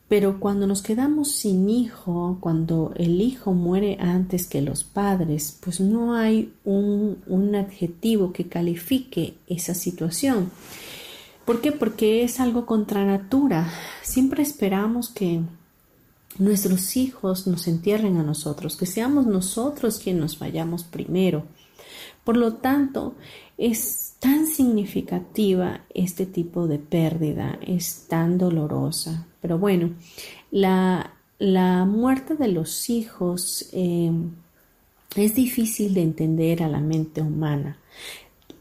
[0.09, 5.81] pero cuando nos quedamos sin hijo, cuando el hijo muere antes que los padres, pues
[5.81, 10.51] no hay un, un adjetivo que califique esa situación.
[11.45, 11.73] ¿Por qué?
[11.73, 13.73] Porque es algo contra natura.
[14.03, 15.41] Siempre esperamos que
[16.39, 21.45] nuestros hijos nos entierren a nosotros, que seamos nosotros quienes nos vayamos primero.
[22.23, 23.15] Por lo tanto,
[23.59, 29.27] es tan significativa este tipo de pérdida, es tan dolorosa.
[29.41, 29.95] Pero bueno,
[30.51, 31.15] la,
[31.87, 34.31] muerte de los hijos em,
[35.17, 37.79] es difícil de entender a la mente humana.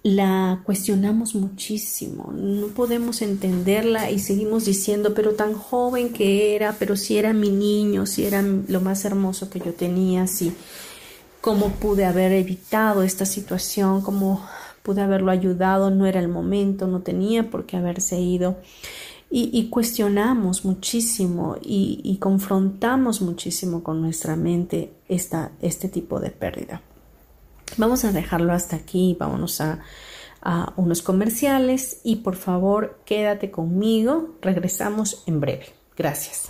[0.02, 6.96] La cuestionamos muchísimo, no podemos entenderla y seguimos diciendo, pero tan joven que era, pero
[6.96, 10.54] si era mi niño, si era lo más hermoso que yo tenía, si
[11.42, 14.48] cómo pude haber evitado esta situación, cómo
[14.84, 18.58] pude haberlo ayudado, no era el momento, no tenía por qué haberse ido.
[19.32, 26.82] y, cuestionamos muchísimo y, confrontamos muchísimo con nuestra mente esta, este tipo de pérdida.
[27.78, 29.80] Vamos a dejarlo hasta aquí, vámonos a,
[30.42, 35.68] a unos comerciales y por favor quédate conmigo, regresamos en breve.
[35.96, 36.50] Gracias.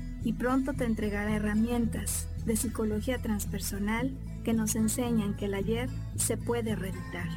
[0.23, 4.11] y pronto te entregará herramientas de psicología transpersonal
[4.43, 7.29] que nos enseñan que el ayer se puede reeditar.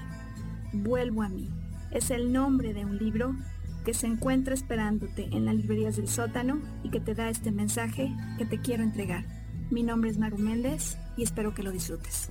[0.73, 1.49] Vuelvo a mí.
[1.90, 3.35] Es el nombre de un libro
[3.85, 8.14] que se encuentra esperándote en las librerías del sótano y que te da este mensaje
[8.38, 9.25] que te quiero entregar.
[9.70, 12.31] Mi nombre es Maru Méndez y espero que lo disfrutes.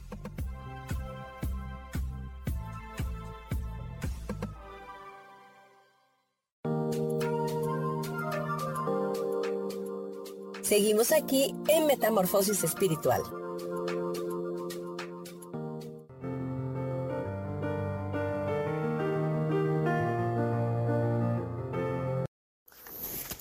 [10.71, 13.21] Seguimos aquí en Metamorfosis Espiritual.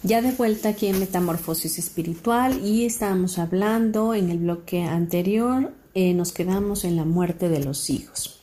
[0.02, 6.14] Ya de vuelta aquí en Metamorfosis Espiritual y estábamos hablando en el bloque anterior, eh,
[6.14, 8.40] nos quedamos en la muerte de los hijos.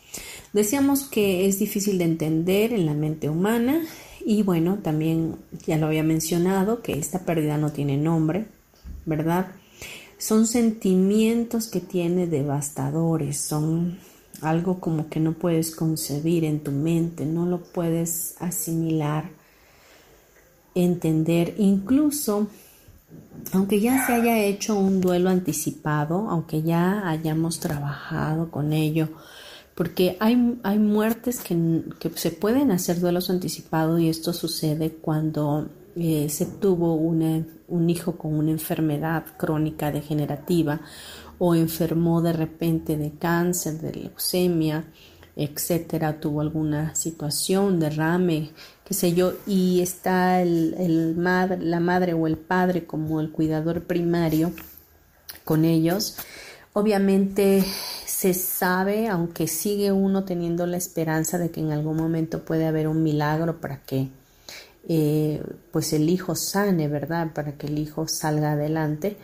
[0.53, 3.81] Decíamos que es difícil de entender en la mente humana
[4.25, 8.47] y bueno, también ya lo había mencionado que esta pérdida no tiene nombre,
[9.07, 9.47] ¿verdad?
[10.19, 13.97] Son sentimientos que tiene devastadores, son
[14.41, 19.29] algo como que no puedes concebir en tu mente, no lo puedes asimilar,
[20.75, 22.47] entender, incluso
[23.53, 29.07] aunque ya se haya hecho un duelo anticipado, aunque ya hayamos trabajado con ello,
[29.75, 35.69] porque hay, hay muertes que, que, se pueden hacer duelos anticipados y esto sucede cuando
[35.99, 40.79] eh, se tuvo un hijo con una enfermedad crónica degenerativa
[41.39, 44.85] o enfermó de repente de cáncer, de leucemia,
[45.35, 48.51] etcétera, tuvo alguna situación, derrame,
[48.83, 54.51] qué sé yo, y está el, la madre o el padre como el cuidador primario
[55.45, 56.17] con ellos,
[56.73, 57.63] obviamente
[58.05, 62.87] se sabe, aunque sigue uno teniendo la esperanza de que en algún momento puede haber
[62.87, 64.09] un milagro para que
[64.89, 67.33] eh, pues el hijo sane, ¿verdad?
[67.33, 69.17] Para que el hijo salga adelante.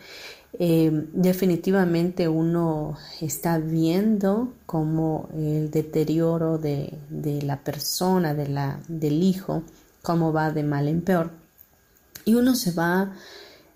[0.58, 6.98] eh, definitivamente uno está viendo como el deterioro de,
[7.42, 9.62] la persona, de la, del hijo,
[10.02, 11.30] cómo va de mal en peor.
[12.24, 13.14] Y uno se va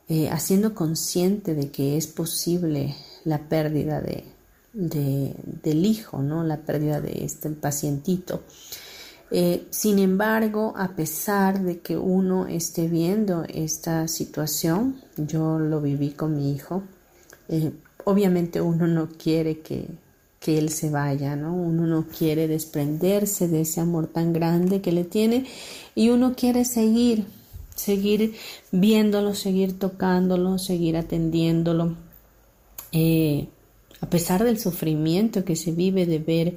[0.09, 4.25] eh, haciendo consciente de que es posible la pérdida de,
[4.73, 6.45] del hijo, ¿no?
[6.45, 8.43] la pérdida de este pacientito.
[9.31, 16.11] Eh, sin embargo, a pesar de que uno esté viendo esta situación, yo lo viví
[16.11, 16.83] con mi hijo,
[17.49, 17.73] eh,
[18.05, 19.87] obviamente uno no quiere que,
[20.41, 21.55] que, él se vaya, ¿no?
[21.55, 25.45] Uno no quiere desprenderse de ese amor tan grande que le tiene
[25.95, 27.27] y uno quiere seguir,
[27.75, 28.35] seguir
[28.73, 31.97] viéndolo, seguir tocándolo, seguir atendiéndolo.
[32.93, 33.49] Eh,
[34.01, 36.57] a pesar del sufrimiento que se vive de ver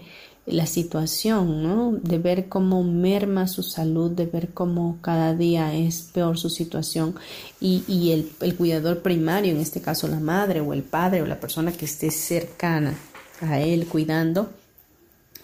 [0.51, 1.91] la situación, ¿no?
[1.93, 7.15] De ver cómo merma su salud, de ver cómo cada día es peor su situación
[7.59, 11.71] y, el, cuidador primario, en este caso la madre o el padre o la persona
[11.71, 12.93] que esté cercana
[13.41, 14.51] a él cuidando,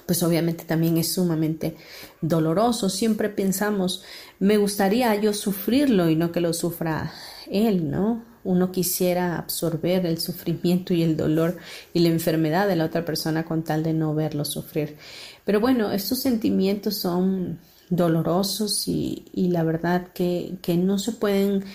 [0.06, 1.76] pues obviamente también es sumamente
[2.22, 2.90] doloroso.
[2.90, 4.04] Siempre pensamos,
[4.40, 7.14] me gustaría yo sufrirlo y no que lo sufra
[7.50, 8.24] él, ¿no?
[8.48, 11.58] Uno quisiera absorber el sufrimiento y el dolor
[11.94, 14.96] y la enfermedad de la otra persona con tal de no verlo sufrir.
[15.44, 21.66] Pero bueno, estos sentimientos son dolorosos y, la verdad que, no se pueden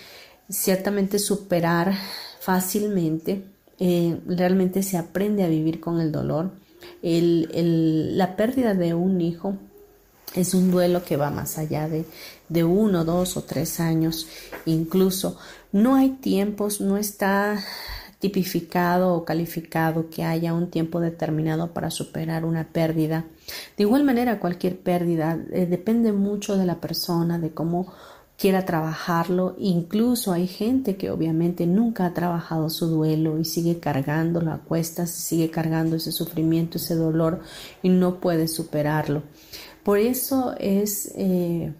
[0.48, 1.92] ciertamente superar
[2.40, 3.44] fácilmente.
[3.78, 6.52] Eh, realmente se aprende a vivir con el dolor.
[7.02, 9.58] la pérdida de un hijo
[10.34, 12.06] es un duelo que va más allá de,
[12.48, 14.26] de uno, dos o tres años
[14.64, 15.36] incluso.
[15.72, 17.58] No hay tiempos, no está
[18.18, 23.24] tipificado o calificado que haya un tiempo determinado para superar una pérdida.
[23.76, 27.92] De igual manera, cualquier pérdida eh, depende mucho de la persona, de cómo
[28.38, 29.56] quiera trabajarlo.
[29.58, 35.10] Incluso hay gente que obviamente nunca ha trabajado su duelo y sigue cargándolo a cuestas,
[35.10, 37.40] sigue cargando ese sufrimiento, ese dolor
[37.82, 39.22] y no puede superarlo.
[39.82, 41.72] Por eso es eh,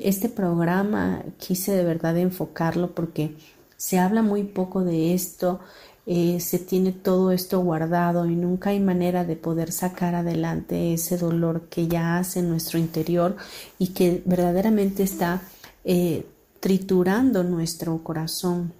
[0.00, 3.36] este programa, quise de verdad enfocarlo porque
[3.76, 5.60] se habla muy poco de esto,
[6.06, 11.16] eh, se tiene todo esto guardado y nunca hay manera de poder sacar adelante ese
[11.16, 13.36] dolor que ya hace nuestro interior
[13.78, 15.42] y que verdaderamente está
[15.84, 16.26] eh,
[16.60, 18.72] triturando nuestro corazón,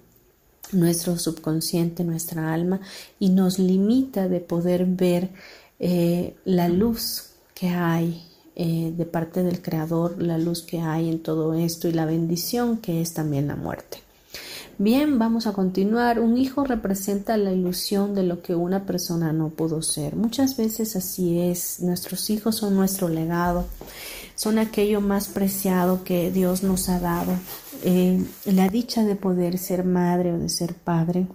[0.71, 2.81] nuestro subconsciente, nuestra alma
[3.19, 5.29] y nos limita de poder ver
[6.45, 8.23] la luz que hay
[8.55, 12.77] eh, de parte del Creador, la luz que hay en todo esto y la bendición
[12.77, 13.97] que es también la muerte.
[14.79, 16.19] Bien, vamos a continuar.
[16.19, 20.15] Un hijo representa la ilusión de lo que una persona no pudo ser.
[20.15, 21.79] Muchas veces así es.
[21.81, 23.65] Nuestros hijos son nuestro legado,
[24.35, 27.33] son aquello más preciado que Dios nos ha dado.
[27.83, 31.27] Eh, la dicha de poder ser madre o de ser padre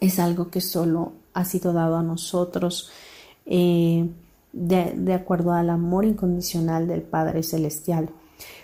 [0.00, 2.90] es algo que solo ha sido dado a nosotros.
[3.44, 4.08] Eh,
[4.52, 8.10] de, acuerdo al amor incondicional del Padre Celestial.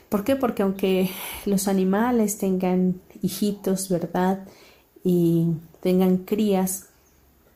[0.08, 0.36] ¿Por qué?
[0.36, 1.10] Porque aunque
[1.46, 4.46] los animales tengan hijitos, ¿verdad?
[5.02, 5.46] Y
[5.80, 6.88] tengan crías,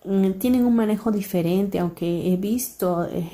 [0.05, 3.31] mm, tienen un manejo diferente, aunque he visto eh,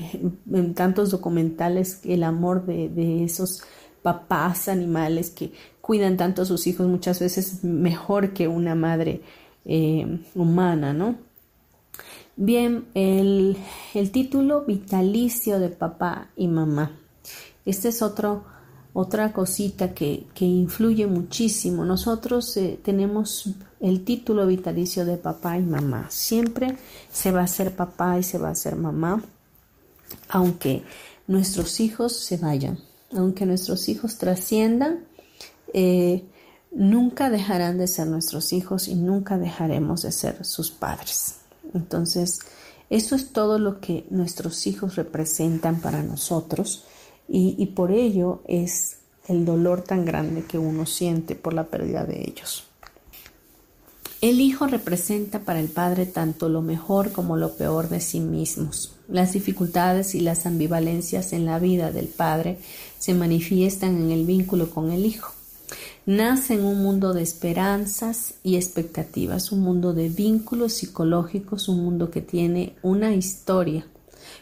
[0.53, 3.63] en tantos documentales el amor de, esos
[4.03, 9.23] papás animales que cuidan tanto a sus hijos muchas veces mejor que una madre
[9.65, 11.17] eh, humana, ¿no?
[12.37, 13.57] Bien, el,
[14.13, 16.91] título vitalicio de papá y mamá.
[17.65, 18.43] Esta es otro,
[18.93, 21.85] otra cosita que, influye muchísimo.
[21.85, 26.09] Nosotros eh, tenemos el título vitalicio de papá y mamá.
[26.11, 26.77] Siempre
[27.13, 29.23] se va a ser papá y se va a ser mamá,
[30.29, 30.83] aunque
[31.29, 32.81] nuestros hijos se vayan,
[33.13, 35.05] aunque nuestros hijos trasciendan.
[35.73, 36.25] Eh,
[36.73, 41.44] nunca dejarán de ser nuestros hijos y nunca dejaremos de ser sus padres.
[41.75, 42.41] Entonces,
[42.91, 46.85] eso es todo lo que nuestros hijos representan para nosotros
[47.29, 48.99] y, por ello es
[49.29, 52.65] el dolor tan grande que uno siente por la pérdida de ellos.
[54.21, 58.95] El hijo representa para el padre tanto lo mejor como lo peor de sí mismos.
[59.09, 62.59] Las dificultades y las ambivalencias en la vida del padre
[62.99, 65.34] se manifiestan en el vínculo con el hijo
[66.07, 72.11] nace en un mundo de esperanzas y expectativas, un mundo de vínculos psicológicos, un mundo
[72.11, 73.87] que tiene una historia.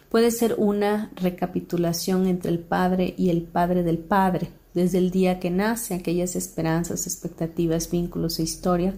[0.08, 5.38] Puede ser una recapitulación entre el padre y el padre del padre, desde el día
[5.38, 8.94] que nace aquellas esperanzas, expectativas, vínculos e historia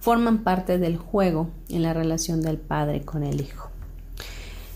[0.00, 3.68] forman parte del juego en la relación del padre con el hijo.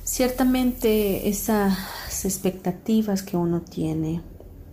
[0.05, 4.21] Ciertamente esas expectativas que uno tiene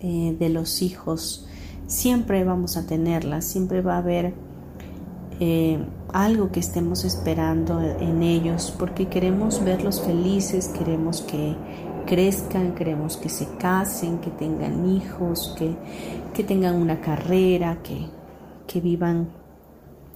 [0.01, 1.47] eh, de los hijos
[1.91, 4.33] siempre vamos a tenerla, siempre va a haber
[5.41, 5.77] eh,
[6.13, 11.55] algo que estemos esperando en ellos, porque queremos verlos felices, queremos que
[12.05, 15.75] crezcan, queremos que se casen, que tengan hijos, que,
[16.33, 18.07] que tengan una carrera, que,
[18.67, 19.29] que vivan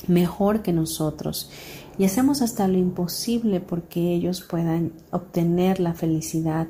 [0.08, 1.52] mejor que nosotros.
[1.98, 6.68] Y hacemos hasta lo imposible porque ellos puedan obtener la felicidad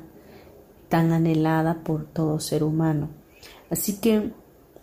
[0.88, 3.08] tan anhelada por todo ser humano.
[3.70, 4.32] Así que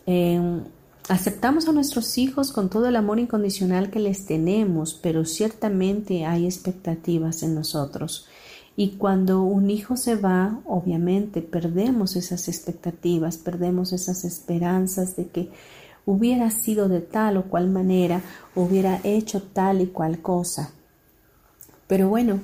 [0.06, 0.64] em,
[1.10, 6.46] aceptamos a nuestros hijos con todo el amor incondicional que les tenemos, pero ciertamente hay
[6.46, 8.28] expectativas en nosotros.
[8.76, 15.50] Y cuando un hijo se va, obviamente perdemos esas expectativas, perdemos esas esperanzas de que
[16.06, 18.22] hubiera sido de tal o cual manera,
[18.56, 20.72] hubiera hecho tal y cual cosa.
[21.88, 22.40] Pero bueno,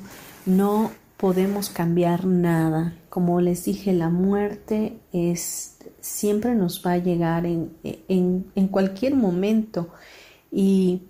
[0.46, 2.94] no podemos cambiar nada.
[3.10, 9.90] Como les dije, la muerte es siempre nos va a llegar en, en, cualquier momento
[10.52, 11.04] y,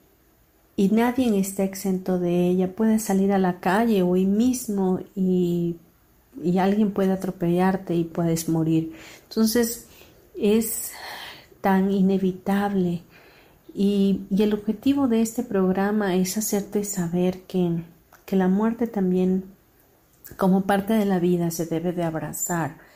[0.76, 2.76] y, nadie está exento de ella.
[2.76, 5.78] Puede salir a la calle hoy mismo y,
[6.42, 8.94] y alguien puede atropellarte y puedes morir.
[9.24, 9.88] Entonces
[10.36, 10.92] es
[11.62, 13.04] tan inevitable
[13.74, 17.84] y, y el objetivo de este programa es hacerte saber que,
[18.26, 19.44] que la muerte también
[20.38, 22.89] como parte de la vida se debe de abrazar.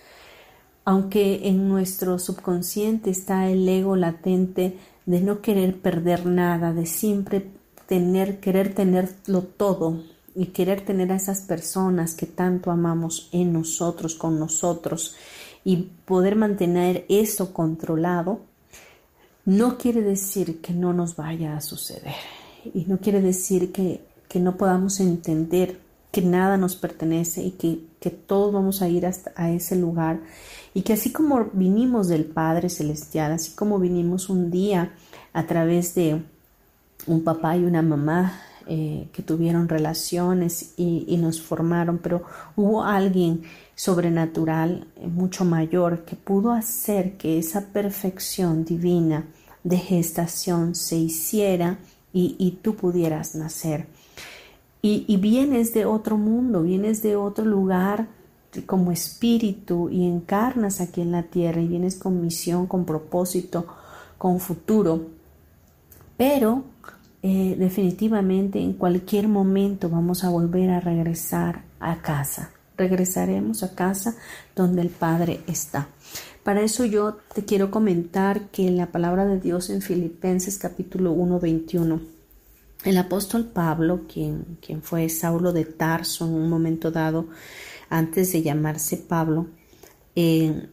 [0.86, 7.48] Aunque en nuestro subconsciente está el ego latente de no querer perder nada, de siempre
[7.88, 10.02] tener, querer tenerlo todo
[10.36, 15.16] y querer tener a esas personas que tanto amamos en nosotros, con nosotros
[15.64, 18.42] y poder mantener eso controlado,
[19.46, 22.16] no quiere decir que no nos vaya a suceder.
[22.74, 25.80] Y no quiere decir que, que no podamos entender
[26.12, 30.22] que nada nos pertenece y que, que todos vamos a ir hasta a ese lugar
[30.74, 34.94] y que así como vinimos del Padre Celestial, así como vinimos un día
[35.34, 36.22] a través de
[37.08, 42.24] un papá y una mamá eh, que tuvieron relaciones y, nos formaron, pero
[42.56, 43.44] hubo alguien
[43.76, 49.26] sobrenatural, eh, mucho mayor, que pudo hacer que esa perfección divina
[49.64, 51.78] de gestación se hiciera
[52.14, 53.88] y, y tú pudieras nacer.
[54.86, 58.08] Y, vienes de otro mundo, vienes de otro lugar
[58.62, 63.66] como espíritu y encarnas aquí en la tierra y vienes con misión, con propósito,
[64.18, 65.08] con futuro.
[66.18, 66.64] Pero
[67.22, 72.52] eh, definitivamente en cualquier momento vamos a volver a regresar a casa.
[72.78, 74.16] Regresaremos a casa
[74.56, 75.88] donde el Padre está.
[76.44, 81.40] Para eso yo te quiero comentar que la palabra de Dios en Filipenses capítulo 1,
[81.40, 82.14] 21
[82.84, 87.28] el apóstol Pablo, quien, quien fue Saulo de Tarso en un momento dado,
[87.94, 89.48] antes de llamarse Pablo,
[90.16, 90.68] eh,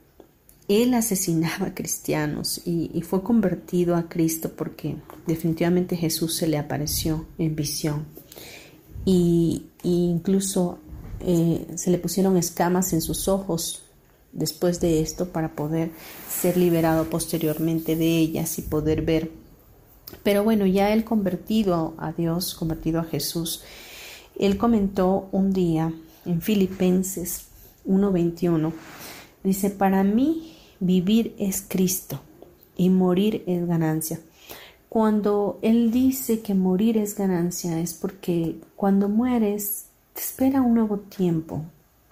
[0.68, 4.96] él asesinaba cristianos y, fue convertido a Cristo porque
[5.26, 8.06] definitivamente Jesús se le apareció en visión.
[9.04, 10.78] Y, incluso
[11.20, 13.82] eh, se le pusieron escamas en sus ojos
[14.32, 15.90] después de esto para poder
[16.28, 19.30] ser liberado posteriormente de ellas y poder ver
[20.24, 23.62] pero bueno, ya él convertido a Dios, convertido a Jesús,
[24.36, 25.92] él comentó un día
[26.24, 27.46] en Filipenses
[27.86, 28.72] 1:21,
[29.42, 32.20] dice, para mí vivir es Cristo
[32.76, 34.20] y morir es ganancia.
[34.88, 40.98] Cuando él dice que morir es ganancia es porque cuando mueres te espera un nuevo
[40.98, 41.62] tiempo,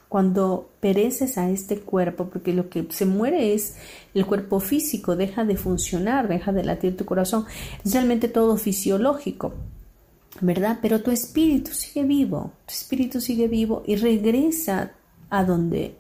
[0.09, 3.77] cuando pereces a este cuerpo, porque lo que se muere es
[4.15, 7.45] el cuerpo físico, deja de funcionar, deja de latir tu corazón,
[7.85, 9.53] es realmente todo fisiológico,
[10.41, 10.79] ¿verdad?
[10.81, 14.93] Pero tu espíritu sigue vivo, tu espíritu sigue vivo y regresa
[15.31, 15.97] a donde,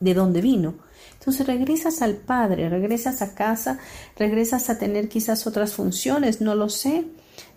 [0.00, 0.74] de donde vino.
[1.18, 3.78] Entonces regresas al Padre, regresas a casa,
[4.16, 7.06] regresas a tener quizás otras funciones, no lo sé,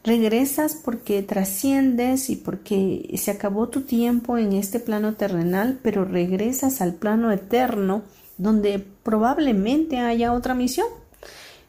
[0.03, 6.79] Regresas porque trasciendes y porque se acabó tu tiempo en este plano terrenal, pero regresas
[6.79, 8.03] al plano eterno
[8.37, 10.87] donde probablemente haya otra misión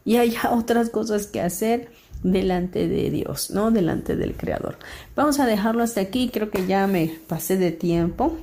[0.05, 1.89] y haya otras cosas que hacer
[2.23, 3.71] delante de Dios, ¿no?
[3.71, 4.79] Delante del Creador.
[5.15, 8.37] Vamos a dejarlo hasta aquí, creo que ya me pasé de tiempo,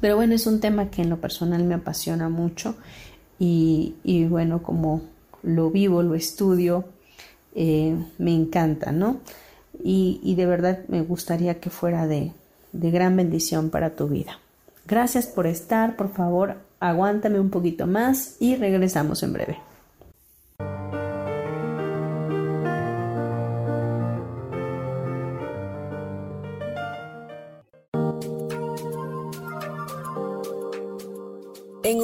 [0.00, 2.76] pero bueno, es un tema que en lo personal me apasiona mucho
[3.38, 5.02] y, y bueno, como
[5.42, 6.84] lo vivo, lo estudio,
[7.54, 9.20] eh, me encanta, ¿no?
[9.84, 12.32] Y, de verdad me gustaría que fuera de,
[12.72, 14.38] de gran bendición para tu vida.
[14.86, 19.58] Gracias por estar, por favor, aguántame un poquito más y regresamos en breve.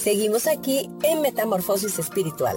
[0.00, 2.56] Seguimos aquí en Metamorfosis Espiritual.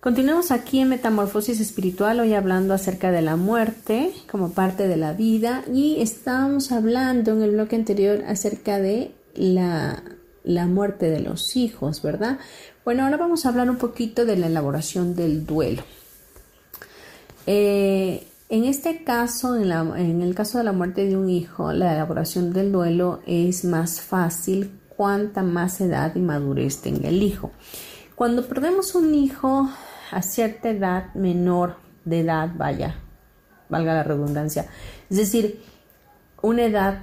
[0.00, 5.12] Continuamos aquí en Metamorfosis Espiritual, hoy hablando acerca de la muerte como parte de la
[5.12, 10.02] vida y estábamos hablando en el bloque anterior acerca de la,
[10.42, 12.40] la muerte de los hijos, ¿verdad?
[12.84, 15.84] Bueno, ahora vamos a hablar un poquito de la elaboración del duelo.
[17.46, 22.52] Eh, en este caso, en, el caso de la muerte de un hijo, la elaboración
[22.52, 27.50] del duelo es más fácil cuanta más edad y madurez tenga el hijo.
[28.14, 29.68] Cuando perdemos un hijo
[30.10, 32.96] a cierta edad menor de edad, vaya,
[33.68, 34.66] valga la redundancia,
[35.10, 35.60] es decir,
[36.40, 37.00] una edad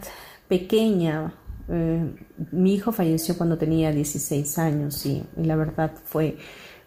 [0.48, 1.34] pequeña,
[1.68, 2.10] eh,
[2.52, 6.38] mi hijo falleció cuando tenía 16 años y la verdad fue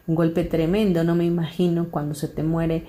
[0.06, 2.86] un golpe tremendo, no me imagino cuando se te muere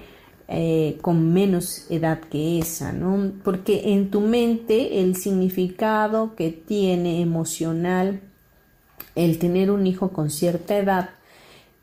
[0.47, 3.33] eh, con menos edad que esa, ¿no?
[3.43, 8.21] Porque en tu mente el significado que tiene emocional
[9.15, 11.09] el tener un hijo con cierta edad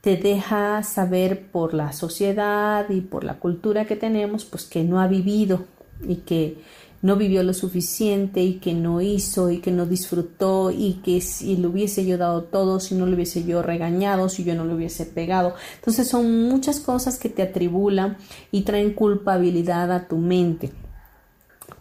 [0.00, 5.00] te deja saber por la sociedad y por la cultura que tenemos, pues que no
[5.00, 5.64] ha vivido
[6.06, 6.58] y que
[7.04, 11.54] no vivió lo suficiente y que no hizo y que no disfrutó y que si
[11.58, 14.72] le hubiese yo dado todo, si no le hubiese yo regañado, si yo no le
[14.72, 15.54] hubiese pegado.
[15.74, 18.16] Entonces son muchas cosas que te atribulan
[18.50, 20.70] y traen culpabilidad a tu mente.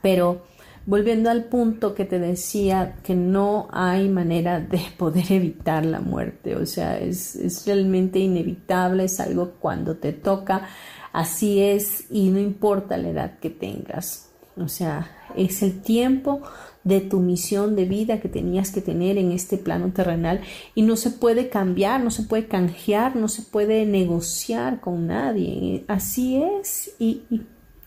[0.02, 0.44] Pero
[0.86, 6.58] volviendo al punto que te decía que no hay manera de poder evitar la muerte,
[6.58, 10.68] o sea, es, es realmente inevitable, es algo cuando te toca,
[11.14, 14.33] así es y no importa la edad que tengas.
[14.58, 16.42] O sea, es el tiempo
[16.84, 20.42] de tu misión de vida que tenías que tener en este plano terrenal
[20.76, 25.86] y no se puede cambiar, no se puede canjear, no se puede negociar con nadie.
[25.88, 27.22] Así es y,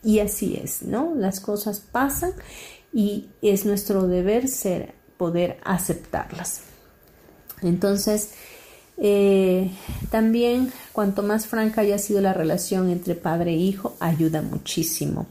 [0.03, 1.15] y, así es, ¿no?
[1.15, 2.33] Las cosas pasan
[2.93, 6.63] y es nuestro deber ser, poder aceptarlas.
[7.63, 8.33] Entonces,
[8.99, 9.71] eh,
[10.11, 15.27] también cuanto más franca haya sido la relación entre padre e hijo, ayuda muchísimo.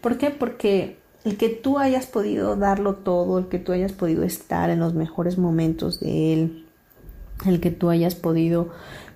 [0.00, 0.30] ¿Por qué?
[0.30, 4.80] Porque el que tú hayas podido darlo todo, el que tú hayas podido estar en
[4.80, 6.66] los mejores momentos de él,
[7.46, 8.70] el que tú hayas podido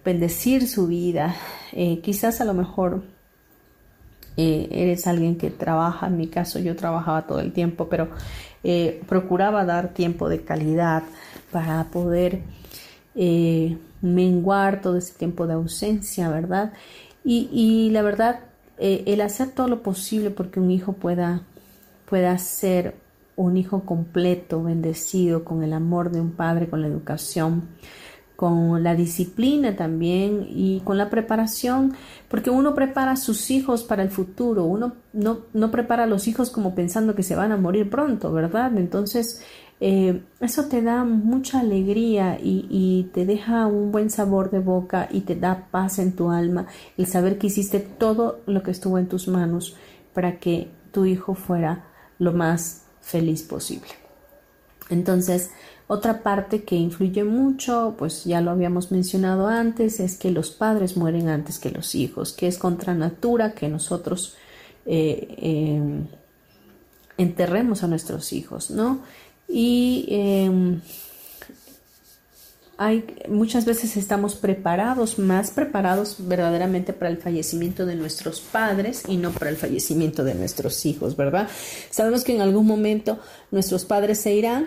[0.05, 1.37] bendecir su vida,
[1.73, 3.05] eh, quizás a lo mejor
[4.37, 8.09] eh, eres alguien que trabaja, en mi caso yo trabajaba todo el tiempo, pero
[9.09, 11.03] procuraba dar tiempo de calidad
[11.51, 12.43] para poder
[14.03, 16.73] menguar todo ese tiempo de ausencia, ¿verdad?
[17.25, 18.41] Y, la verdad,
[18.79, 21.43] eh, el hacer todo lo posible porque un hijo pueda,
[22.05, 22.97] pueda ser
[23.37, 27.69] un hijo completo, bendecido, con el amor de un padre, con la educación,
[28.37, 31.95] con la disciplina también y con la preparación,
[32.29, 36.27] porque uno prepara a sus hijos para el futuro, uno no, no prepara a los
[36.27, 38.77] hijos como pensando que se van a morir pronto, ¿verdad?
[38.77, 39.43] Entonces,
[39.81, 45.23] eh, eso te da mucha alegría y, te deja un buen sabor de boca y
[45.23, 46.67] te da paz en tu alma
[46.97, 49.77] el saber que hiciste todo lo que estuvo en tus manos
[50.15, 51.85] para que tu hijo fuera
[52.19, 53.89] lo más feliz posible.
[54.89, 55.51] Entonces,
[55.89, 60.97] otra parte que influye mucho, pues ya lo habíamos mencionado antes, es que los padres
[60.97, 64.37] mueren antes que los hijos, que es contra natura que nosotros
[64.87, 66.07] eh, em,
[67.19, 69.01] enterremos a nuestros hijos, ¿no?
[69.49, 70.81] Y em,
[72.79, 79.19] hay, muchas veces estamos preparados, más preparados verdaderamente para el fallecimiento de nuestros padres y
[79.19, 81.49] no para el fallecimiento de nuestros hijos, ¿verdad?
[81.91, 83.21] Sabemos que en algún momento
[83.51, 84.67] nuestros padres se irán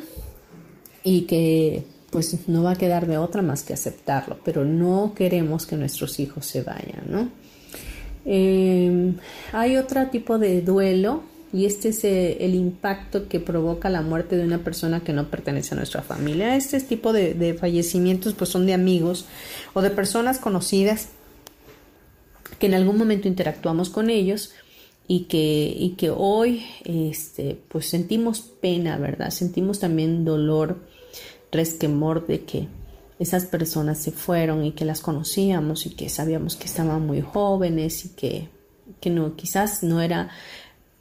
[1.03, 5.65] y que pues no va a quedar de otra más que aceptarlo, pero no queremos
[5.65, 7.29] que nuestros hijos se vayan, ¿no?
[8.23, 9.17] Em,
[9.51, 11.23] hay otro tipo de duelo
[11.55, 15.29] y este es eh, el impacto que provoca la muerte de una persona que no
[15.29, 16.57] pertenece a nuestra familia.
[16.57, 19.25] Este tipo de, fallecimientos pues son de amigos
[19.73, 21.07] o de personas conocidas
[22.59, 24.51] que en algún momento interactuamos con ellos
[25.07, 29.29] y que, y que hoy este, pues sentimos pena, ¿verdad?
[29.29, 30.81] Sentimos también dolor,
[31.53, 32.67] resquemor de que
[33.17, 38.03] esas personas se fueron y que las conocíamos y que sabíamos que estaban muy jóvenes
[38.03, 38.49] y que,
[38.99, 40.31] que no, quizás no era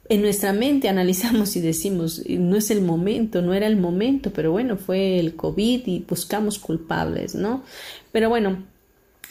[0.07, 4.51] en nuestra mente analizamos y decimos, no es el momento, no era el momento, pero
[4.51, 7.63] bueno, fue el COVID y buscamos culpables, ¿no?
[8.11, 8.63] Pero bueno,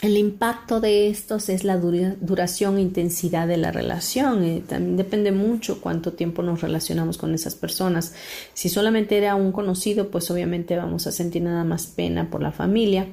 [0.01, 4.43] el impacto de estos es la duración e intensidad de la relación.
[4.43, 8.13] Eh, también depende mucho cuánto tiempo nos relacionamos con esas personas.
[8.53, 12.51] Si solamente era un conocido, pues obviamente vamos a sentir nada más pena por la
[12.51, 13.07] familia.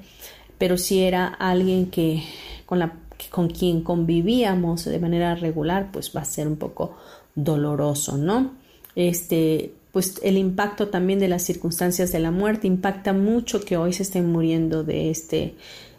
[0.59, 2.25] Pero si era alguien que
[2.67, 2.95] con, la,
[3.31, 6.97] con quien convivíamos de manera regular, pues va a ser un poco
[7.35, 8.53] doloroso, ¿no?
[8.95, 13.93] Este, pues el impacto también de las circunstancias de la muerte impacta mucho que hoy
[13.93, 15.55] se estén muriendo de, este,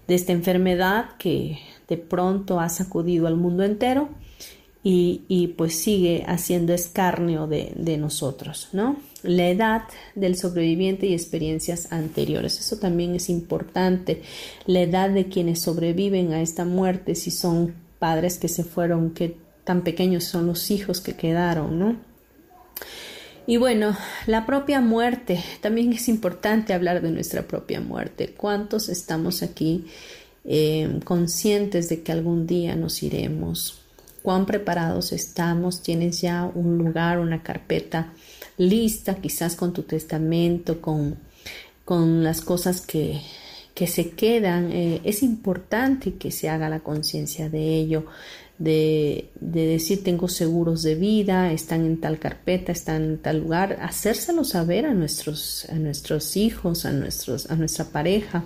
[0.08, 4.10] de esta enfermedad que de pronto ha sacudido al mundo entero
[4.86, 8.98] y, pues sigue haciendo escarnio de, de, nosotros, ¿no?
[9.24, 14.24] La edad del sobreviviente y experiencias anteriores, eso también es importante,
[14.66, 19.38] la edad de quienes sobreviven a esta muerte, si son padres que se fueron, que
[19.64, 22.14] tan pequeños son los hijos que quedaron, ¿no?
[23.46, 23.96] Y bueno,
[24.26, 28.34] la propia muerte, también es importante hablar de nuestra propia muerte.
[28.38, 29.86] ¿Cuántos estamos aquí
[30.46, 33.82] eh, conscientes de que algún día nos iremos?
[34.22, 35.84] ¿Cuán preparados estamos?
[35.84, 38.14] ¿Tienes ya un lugar, una carpeta
[38.58, 41.18] lista, quizás con tu testamento, con,
[41.84, 43.20] con las cosas que,
[43.74, 44.72] que se quedan?
[44.72, 48.06] Eh, es importante que se haga la conciencia de ello
[48.58, 54.44] de, decir tengo seguros de vida, están en tal carpeta, están en tal lugar, hacérselo
[54.44, 58.44] saber a nuestros, a nuestros hijos, a, nuestros, a nuestra pareja,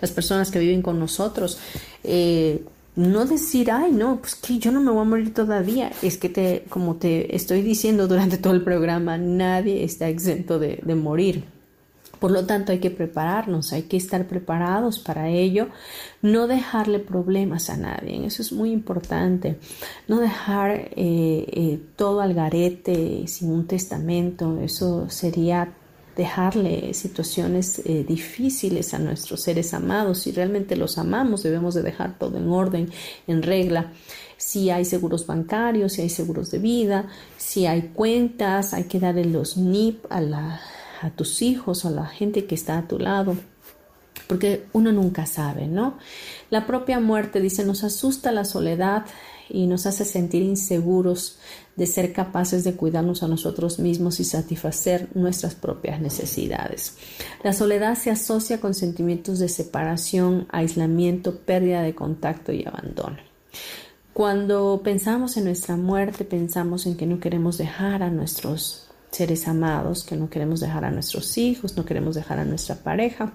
[0.00, 1.58] las personas que viven con nosotros.
[2.04, 2.62] Eh,
[2.96, 5.92] no decir, ay, no, pues que yo no me voy a morir todavía.
[6.02, 10.80] Es que te, como te estoy diciendo durante todo el programa, nadie está exento de,
[10.82, 11.57] de morir.
[12.18, 15.68] Por lo tanto, hay que prepararnos, hay que estar preparados para ello,
[16.22, 19.58] no dejarle problemas a nadie, eso es muy importante,
[20.08, 25.72] no dejar eh, eh, todo al garete sin un testamento, eso sería
[26.18, 30.18] dejarle situaciones eh, difíciles a nuestros seres amados.
[30.18, 32.90] Si realmente los amamos, debemos de dejar todo en orden,
[33.28, 33.92] en regla.
[34.36, 39.26] Si hay seguros bancarios, si hay seguros de vida, si hay cuentas, hay que darle
[39.26, 40.60] los NIP a la
[41.00, 43.36] a tus hijos o a la gente que está a tu lado,
[44.26, 45.98] porque uno nunca sabe, ¿no?
[46.50, 49.06] La propia muerte, dice, nos asusta la soledad
[49.48, 51.38] y nos hace sentir inseguros
[51.76, 56.96] de ser capaces de cuidarnos a nosotros mismos y satisfacer nuestras propias necesidades.
[57.42, 63.16] La soledad se asocia con sentimientos de separación, aislamiento, pérdida de contacto y abandono.
[64.12, 70.04] Cuando pensamos en nuestra muerte, pensamos en que no queremos dejar a nuestros seres amados,
[70.04, 73.32] que no queremos dejar a nuestros hijos, no queremos dejar a nuestra pareja.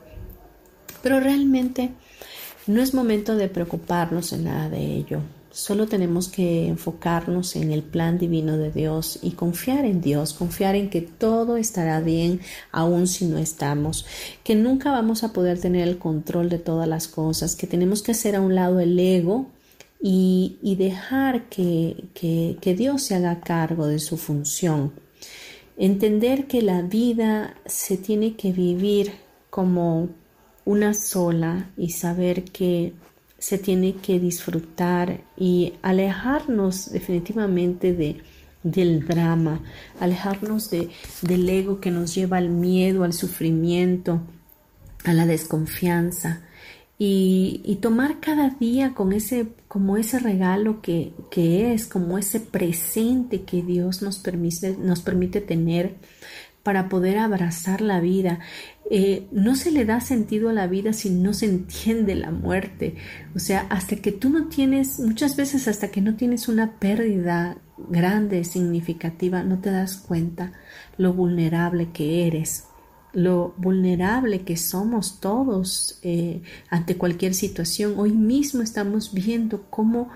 [1.01, 1.91] Pero realmente
[2.67, 5.21] no es momento de preocuparnos en nada de ello.
[5.51, 10.76] Solo tenemos que enfocarnos en el plan divino de Dios y confiar en Dios, confiar
[10.76, 12.39] en que todo estará bien
[12.71, 14.07] aun si no estamos,
[14.43, 18.13] que nunca vamos a poder tener el control de todas las cosas, que tenemos que
[18.13, 19.45] hacer a un lado el ego
[20.01, 25.03] y, dejar que, que Dios se haga cargo de su función.
[25.78, 29.11] Entender que la vida se tiene que vivir
[29.49, 30.09] como
[30.65, 32.93] una sola y saber que
[33.38, 38.21] se tiene que disfrutar y alejarnos definitivamente de,
[38.63, 39.61] del drama,
[39.99, 40.89] alejarnos de,
[41.21, 44.21] del ego que nos lleva al miedo, al sufrimiento,
[45.03, 46.43] a la desconfianza
[47.06, 53.41] y, tomar cada día con ese, como ese regalo que, que, es, como ese presente
[53.41, 55.95] que Dios nos permite, tener
[56.64, 58.39] para poder abrazar la vida.
[58.89, 62.95] Eh, no se le da sentido a la vida si no se entiende la muerte.
[63.36, 67.58] O sea, hasta que tú no tienes, muchas veces hasta que no tienes una pérdida
[67.89, 70.54] grande, significativa, no te das cuenta
[70.97, 72.68] lo vulnerable que eres,
[73.14, 77.93] lo vulnerable que somos todos eh, ante cualquier situación.
[77.97, 80.09] Hoy mismo estamos viendo cómo,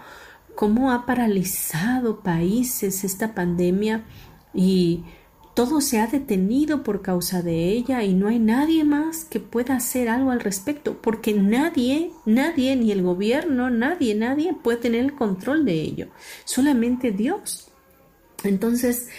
[0.55, 4.03] cómo ha paralizado países esta pandemia
[4.53, 5.03] y
[5.57, 9.75] todo se ha detenido por causa de ella y no hay nadie más que pueda
[9.77, 15.15] hacer algo al respecto, porque nadie, nadie, ni el gobierno, nadie, nadie puede tener el
[15.15, 16.07] control de ello,
[16.45, 17.71] solamente Dios.
[18.43, 19.09] Entonces,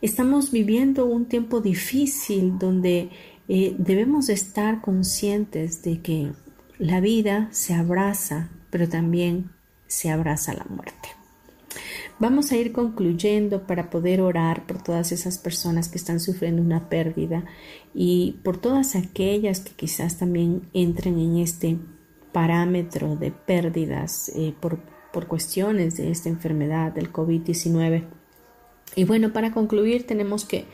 [0.00, 3.10] estamos viviendo un tiempo difícil donde
[3.48, 6.32] eh, debemos estar conscientes de que
[6.78, 9.50] la vida se abraza, pero también
[9.86, 11.08] se abraza la muerte.
[12.20, 16.88] Vamos a ir concluyendo para poder orar por todas esas personas que están sufriendo una
[16.88, 17.44] pérdida
[17.94, 21.78] y por todas aquellas que quizás también entren en este
[22.32, 24.80] parámetro de pérdidas eh, por,
[25.12, 28.17] por cuestiones de esta enfermedad del COVID-19.
[28.98, 30.64] Y bueno, para concluir tenemos que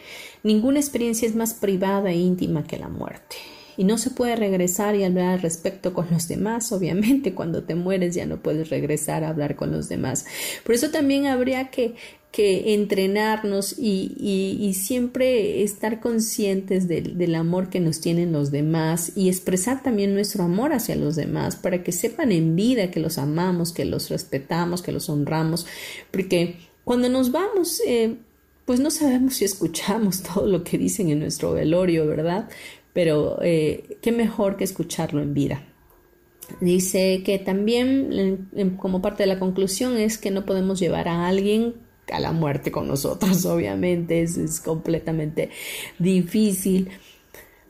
[0.42, 3.36] ninguna experiencia es más privada e íntima que la muerte
[3.76, 6.72] y no se puede regresar y hablar al respecto con los demás.
[6.72, 10.24] Obviamente, cuando te mueres ya no puedes regresar a hablar con los demás.
[10.64, 11.96] Por eso también habría que,
[12.32, 14.16] que entrenarnos y,
[14.58, 20.44] y, siempre estar conscientes del amor que nos tienen los demás y expresar también nuestro
[20.44, 24.80] amor hacia los demás para que sepan en vida que los amamos, que los respetamos,
[24.80, 25.66] que los honramos,
[26.10, 28.16] porque cuando nos vamos, eh,
[28.64, 32.48] pues no sabemos si escuchamos todo lo que dicen en nuestro velorio, ¿verdad?
[32.94, 35.62] pero eh, qué mejor que escucharlo en vida.
[36.60, 41.74] Dice que también como parte de la conclusión es que no podemos llevar a alguien
[42.12, 45.50] a la muerte con nosotros, obviamente, es, es completamente
[45.98, 46.88] difícil.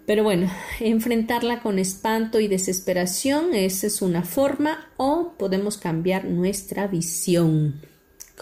[0.06, 0.50] Pero bueno,
[0.80, 7.80] enfrentarla con espanto y desesperación, esa es una forma, o podemos cambiar nuestra visión.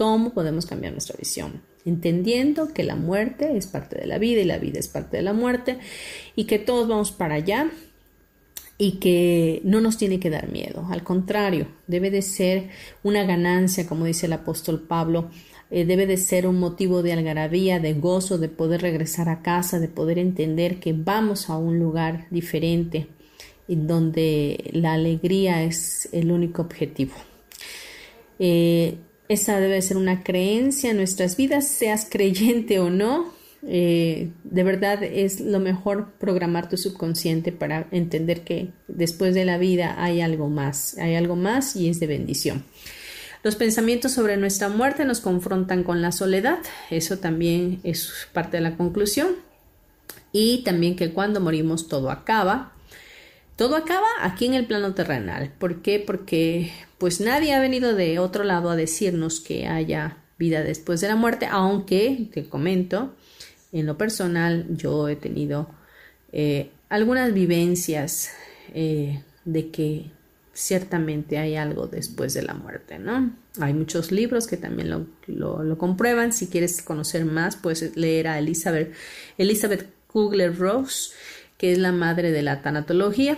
[0.03, 1.61] ¿Cómo podemos cambiar nuestra visión?
[1.85, 5.23] entendiendo que la muerte es parte de la vida y la vida es parte de
[5.23, 5.79] la muerte
[6.35, 7.71] y que todos vamos para allá
[8.77, 12.69] y que no nos tiene que dar miedo, al contrario, debe de ser
[13.01, 15.29] una ganancia, como dice el apóstol Pablo,
[15.71, 19.79] eh, debe de ser un motivo de algarabía, de gozo, de poder regresar a casa,
[19.79, 23.07] de poder entender que vamos a un lugar diferente
[23.69, 27.13] y donde la alegría es el único objetivo.
[28.37, 28.97] Eh,
[29.33, 33.33] esa debe ser una creencia en nuestras vidas, seas creyente o no.
[33.65, 39.57] Eh, de verdad es lo mejor programar tu subconsciente para entender que después de la
[39.57, 42.63] vida hay algo más, hay algo más y es de bendición.
[43.43, 46.59] Los pensamientos sobre nuestra muerte nos confrontan con la soledad,
[46.89, 49.35] eso también es parte de la conclusión.
[50.31, 52.73] Y también que cuando morimos todo acaba,
[53.55, 55.51] todo acaba aquí en el plano terrenal.
[55.59, 55.99] ¿Por qué?
[55.99, 56.71] Porque
[57.03, 61.17] pues nadie ha venido de otro lado a decirnos que haya vida después de la
[61.17, 63.13] muerte, aunque te comento,
[63.73, 65.67] en lo personal yo he tenido
[66.31, 68.29] eh, algunas vivencias
[68.73, 70.11] eh, de que
[70.53, 73.35] ciertamente hay algo después de la muerte, ¿no?
[73.59, 76.31] Hay muchos libros que también lo, lo, comprueban.
[76.31, 78.93] Si quieres conocer más, puedes leer a Elizabeth,
[79.37, 81.11] Elizabeth Kugler-Rose
[81.63, 83.37] que es la madre de la tanatología.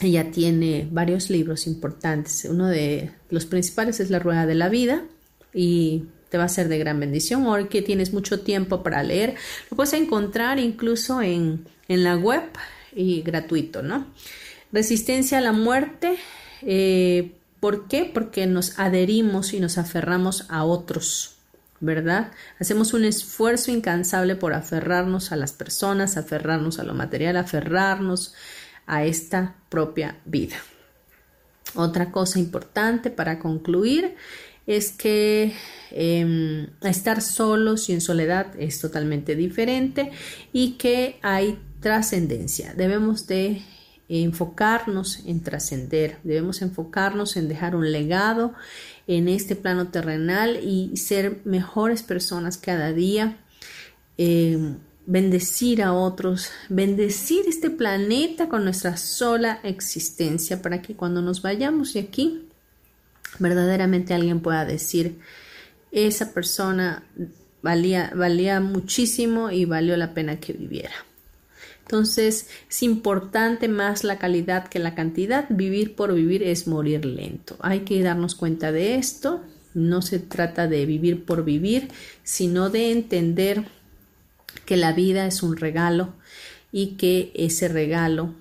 [0.00, 2.46] Ella tiene varios libros importantes.
[2.48, 5.02] Uno de los principales es La Rueda de la Vida
[5.52, 7.46] y te va a ser de gran bendición.
[7.46, 9.34] Hoy que tienes mucho tiempo para leer,
[9.70, 12.42] lo puedes encontrar incluso en, en la web
[12.94, 14.06] y gratuito, ¿no?
[14.72, 16.16] Resistencia a la muerte.
[16.62, 18.04] Eh, ¿Por qué?
[18.04, 21.34] Porque nos adherimos y nos aferramos a otros.
[21.80, 22.32] ¿verdad?
[22.58, 28.34] Hacemos un esfuerzo incansable por aferrarnos a las personas, aferrarnos a lo material, aferrarnos
[28.88, 30.56] a esta propia vida.
[31.74, 34.16] Otra cosa importante para concluir
[34.66, 35.54] es que
[35.90, 40.10] em, estar solos y en soledad es totalmente diferente
[40.52, 42.74] y que hay trascendencia.
[42.74, 43.62] Debemos de
[44.08, 48.54] enfocarnos en trascender, debemos enfocarnos en dejar un legado
[49.06, 53.38] en este plano terrenal y ser mejores personas cada día,
[54.16, 54.76] eh,
[55.08, 61.94] bendecir a otros, bendecir este planeta con nuestra sola existencia para que cuando nos vayamos
[61.94, 62.42] de aquí,
[63.38, 65.18] verdaderamente alguien pueda decir,
[65.92, 67.04] esa persona
[67.62, 70.92] valía, valía muchísimo y valió la pena que viviera.
[71.80, 75.46] Entonces es importante más la calidad que la cantidad.
[75.48, 77.56] Vivir por vivir es morir lento.
[77.60, 79.40] Hay que darnos cuenta de esto.
[79.72, 81.88] No se trata de vivir por vivir,
[82.24, 83.77] sino de entender
[84.68, 86.12] que la vida es un regalo
[86.72, 88.34] y que ese regalo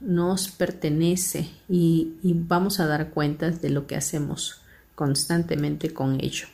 [0.00, 4.62] nos pertenece y, vamos a dar cuentas de lo que hacemos
[4.94, 6.46] constantemente con ello.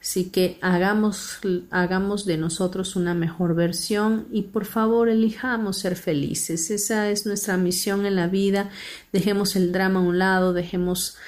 [0.00, 1.40] Así que hagamos,
[1.70, 6.70] hagamos de nosotros una mejor versión y por favor elijamos ser felices.
[6.70, 8.70] Esa es nuestra misión en la vida.
[9.12, 11.18] Dejemos el drama a un lado, dejemos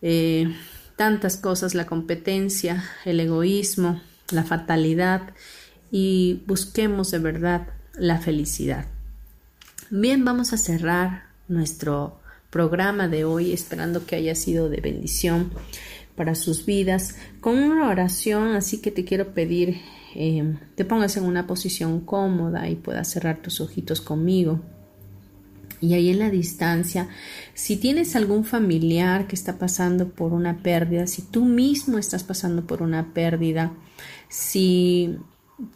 [0.00, 0.50] eh,
[0.96, 5.34] tantas cosas, la competencia, el egoísmo, la fatalidad
[5.90, 8.86] y busquemos de verdad la felicidad.
[9.90, 12.20] Bien, vamos a cerrar nuestro
[12.50, 15.50] programa de hoy esperando que haya sido de bendición
[16.16, 19.80] para sus vidas con una oración, así que te quiero pedir
[20.18, 24.62] eh, te pongas en una posición cómoda y puedas cerrar tus ojitos conmigo.
[25.78, 27.08] Y ahí en la distancia,
[27.52, 32.66] si tienes algún familiar que está pasando por una pérdida, si tú mismo estás pasando
[32.66, 33.74] por una pérdida,
[34.30, 35.18] si,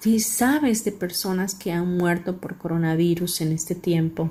[0.01, 4.31] si sabes de personas que han muerto por coronavirus en este tiempo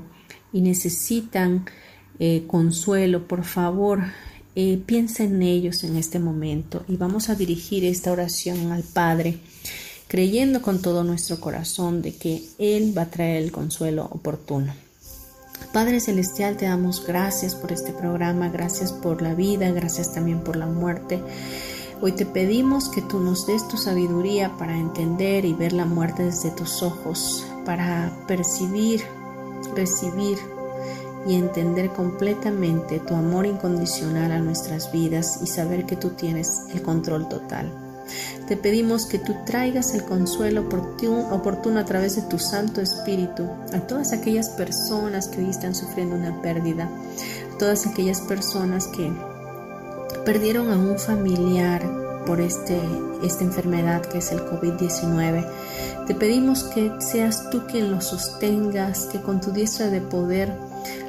[0.54, 1.66] y necesitan
[2.20, 4.04] eh, consuelo, por favor,
[4.56, 9.40] eh, piensa en ellos en este momento y vamos a dirigir esta oración al Padre,
[10.08, 14.74] creyendo con todo nuestro corazón de que Él va a traer el consuelo oportuno.
[15.74, 20.56] Padre Celestial, te damos gracias por este programa, gracias por la vida, gracias también por
[20.56, 21.22] la muerte.
[22.02, 26.24] Hoy te pedimos que tú nos des tu sabiduría para entender y ver la muerte
[26.24, 29.04] desde tus ojos, para percibir,
[29.76, 30.38] recibir
[31.28, 36.82] y entender completamente tu amor incondicional a nuestras vidas y saber que tú tienes el
[36.82, 37.70] control total.
[38.48, 43.44] Te pedimos que tú traigas el consuelo oportuno a través de tu Santo Espíritu
[43.74, 49.12] a todas aquellas personas que hoy están sufriendo una pérdida, a todas aquellas personas que
[50.32, 51.82] perdieron a un familiar
[52.28, 52.80] por este,
[53.24, 55.44] esta enfermedad que es el COVID-19.
[56.06, 60.54] Te pedimos que seas tú quien los sostengas, que con tu diestra de poder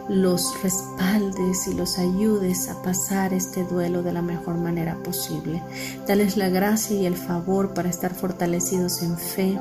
[0.08, 5.62] los respaldes y los ayudes a pasar este duelo de la mejor manera posible.
[6.08, 9.58] Dales la gracia y el favor para estar fortalecidos en fe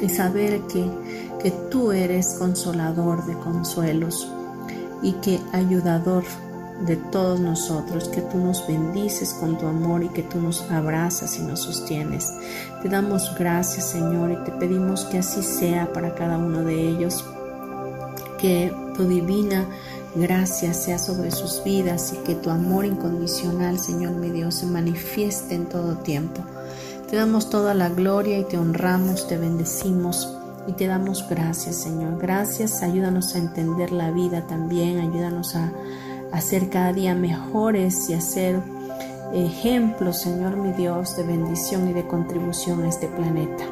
[0.00, 0.88] y saber que,
[1.42, 4.28] que tú eres consolador de consuelos
[5.02, 6.22] y que ayudador
[6.86, 11.38] de todos nosotros, que tú nos bendices con tu amor y que tú nos abrazas
[11.38, 12.32] y nos sostienes.
[12.82, 17.24] Te damos gracias, Señor, y te pedimos que así sea para cada uno de ellos
[18.38, 19.66] que tu divina
[20.16, 25.54] gracia sea sobre sus vidas y que tu amor incondicional, Señor mi Dios, se manifieste
[25.54, 26.42] en todo tiempo.
[27.08, 32.18] Te damos toda la gloria y te honramos, te bendecimos y te damos gracias, Señor.
[32.18, 35.70] Gracias, ayúdanos a entender la vida también, ayúdanos a,
[36.32, 38.60] a ser cada día mejores y a ser
[39.32, 43.64] ejemplos, Señor mi Dios, de bendición y de contribución a este planeta.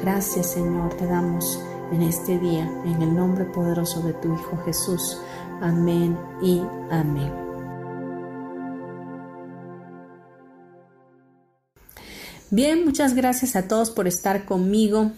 [0.00, 1.60] Gracias, Señor, te damos
[1.92, 5.18] en este día, en el nombre poderoso de tu Hijo Jesús.
[5.60, 7.32] Amén y amén.
[12.50, 15.10] Bien, muchas gracias a todos por estar conmigo.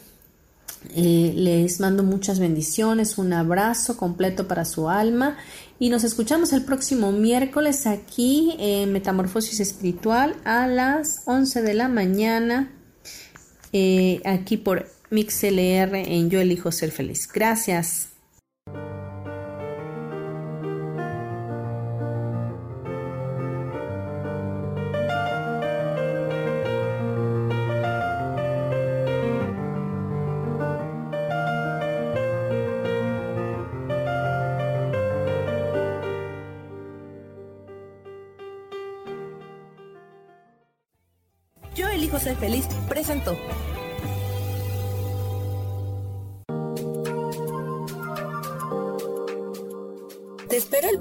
[0.94, 5.36] Eh, les mando muchas bendiciones, un abrazo completo para su alma
[5.79, 11.89] y nos escuchamos el próximo miércoles aquí en Metamorfosis Espiritual a las 11 de la
[11.89, 12.72] mañana,
[13.72, 17.29] eh, aquí por MixLR en Yo elijo ser feliz.
[17.33, 18.16] Gracias.